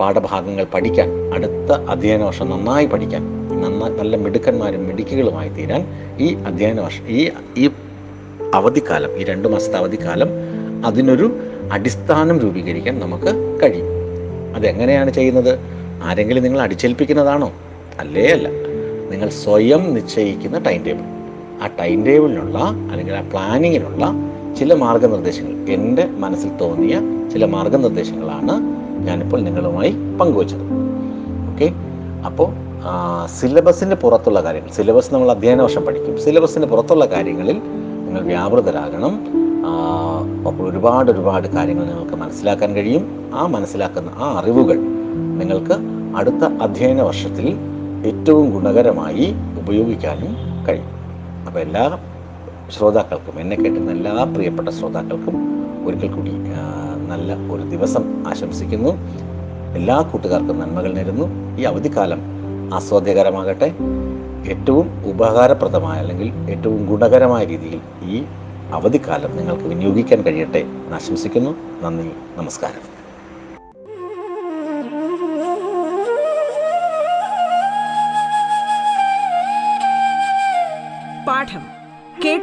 പാഠഭാഗങ്ങൾ 0.00 0.64
പഠിക്കാൻ 0.64 1.34
അടുത്ത 1.34 1.72
അധ്യയന 1.72 2.22
വർഷം 2.22 2.50
നന്നായി 2.50 2.86
പഠിക്കാൻ 2.86 3.22
നന്നായി 3.62 3.92
നല്ല 3.92 4.16
മിടുക്കന്മാരും 4.16 4.86
മിടുക്കികളുമായി 4.86 5.48
തീരാൻ 5.48 5.86
ഈ 6.18 6.34
അധ്യയന 6.34 6.80
വർഷം 6.80 7.08
ഈ 7.08 7.30
ഈ 7.56 7.70
അവധിക്കാലം 8.54 9.16
ഈ 9.16 9.24
രണ്ട് 9.24 9.48
മാസത്തെ 9.48 9.76
അവധിക്കാലം 9.76 10.28
അതിനൊരു 10.86 11.36
അടിസ്ഥാനം 11.72 12.38
രൂപീകരിക്കാൻ 12.38 12.98
നമുക്ക് 12.98 13.60
കഴിയും. 13.62 13.86
അതെങ്ങനെയാണ് 14.56 15.10
ചെയ്യുന്നത്? 15.10 15.58
ആരെങ്കിലും 16.02 16.42
നിങ്ങൾ 16.42 16.60
അടിച്ചേൽപ്പിക്കുന്നതാണോ? 16.60 17.52
അല്ലേ 17.98 18.32
അല്ല. 18.32 18.71
നിങ്ങൾ 19.12 19.28
സ്വയം 19.44 19.82
നിശ്ചയിക്കുന്ന 19.94 20.58
ടൈം 20.58 20.80
ടേബിൾ 20.86 21.06
ആ 21.62 21.66
ടൈം 21.80 21.98
ടേബിളിനുള്ള 22.06 22.58
അല്ലെങ്കിൽ 22.92 23.14
ആ 23.14 23.22
പ്ലാനിങ്ങിനുള്ള 23.32 24.04
ചില 24.58 24.74
മാർഗനിർദ്ദേശങ്ങൾ. 24.74 25.54
എന്റെ 25.76 26.04
മനസ്സിൽ 26.24 26.50
തോന്നിയ 26.62 26.94
ചില 27.32 27.44
മാർഗനിർദ്ദേശങ്ങളാണ് 27.44 28.54
ഞാനിപ്പോൾ 29.06 29.40
നിങ്ങളുമായി 29.46 29.92
പങ്കുവച്ചത്. 30.20 30.64
ഓക്കെ 31.50 31.68
അപ്പോൾ 32.28 32.48
സിലബസിന് 33.38 33.94
പുറത്തുള്ള 33.94 34.40
കാര്യങ്ങൾ. 34.44 34.70
സിലബസ് 34.76 35.14
നമ്മൾ 35.14 35.30
അധ്യയന 35.30 35.62
വർഷം 35.62 35.82
പഠിക്കും. 35.86 36.14
സിലബസിന് 36.24 36.66
പുറത്തുള്ള 36.66 37.04
കാര്യങ്ങളിൽ 37.04 37.58
നിങ്ങൾ 38.06 38.22
വ്യാപൃതരാകണം. 38.22 39.12
അപ്പോൾ 40.48 40.64
ഒരുപാട് 40.70 41.08
ഒരുപാട് 41.10 41.46
കാര്യങ്ങൾ 41.56 41.84
നിങ്ങൾക്ക് 41.86 42.16
മനസ്സിലാക്കാൻ 42.22 42.70
കഴിയും. 42.76 43.04
ആ 43.34 43.42
മനസ്സിലാക്കുന്ന 43.56 44.10
ആ 44.24 44.28
അറിവുകൾ 44.38 44.78
നിങ്ങൾക്ക് 45.40 45.76
അടുത്ത 46.20 46.44
അധ്യയന 46.64 47.02
വർഷത്തിൽ 47.02 47.46
ഏറ്റവും 48.06 48.50
ഗുണകരമായി 48.50 49.34
ഉപയോഗിക്കാനും 49.58 50.32
കഴിയും. 50.68 50.90
അപ്പോൾ 51.46 51.60
എല്ലാ 51.60 51.98
ശ്രോതാക്കൾക്കും 52.70 53.40
എന്നെ 53.40 53.56
കേട്ടുന്ന 53.56 53.90
എല്ലാ 53.90 54.24
പ്രിയപ്പെട്ട 54.24 54.68
ശ്രോതാക്കൾക്കും 54.68 55.36
ഒരിക്കൽ 55.86 56.12
കൂടി 56.12 56.32
നല്ല 57.08 57.34
ഒരു 57.52 57.62
ദിവസം 57.62 58.24
ആശംസിക്കുന്നു. 58.28 58.92
എല്ലാ 59.74 60.00
കൂട്ടുകാർക്കും 60.00 60.58
നന്മകൾ 60.58 60.92
നേരുന്നു. 60.92 61.26
ഈ 61.60 61.64
അവധിക്കാലം 61.64 62.20
ആസ്വാദ്യകരമാകട്ടെ. 62.74 63.74
ഏറ്റവും 64.50 64.86
ഉപകാരപ്രദമായ 65.06 65.98
അല്ലെങ്കിൽ 65.98 66.50
ഏറ്റവും 66.50 66.86
ഗുണകരമായ 66.86 67.44
രീതിയിൽ 67.44 67.80
ഈ 68.02 68.24
അവധിക്കാലം 68.72 69.36
നിങ്ങൾക്ക് 69.36 69.62
വിനിയോഗിക്കാൻ 69.62 70.22
കഴിയട്ടെ 70.22 70.58
എന്ന് 70.58 70.96
ആശംസിക്കുന്നു. 70.96 71.50
നന്ദി 71.82 72.12
നമസ്കാരം. 72.36 72.91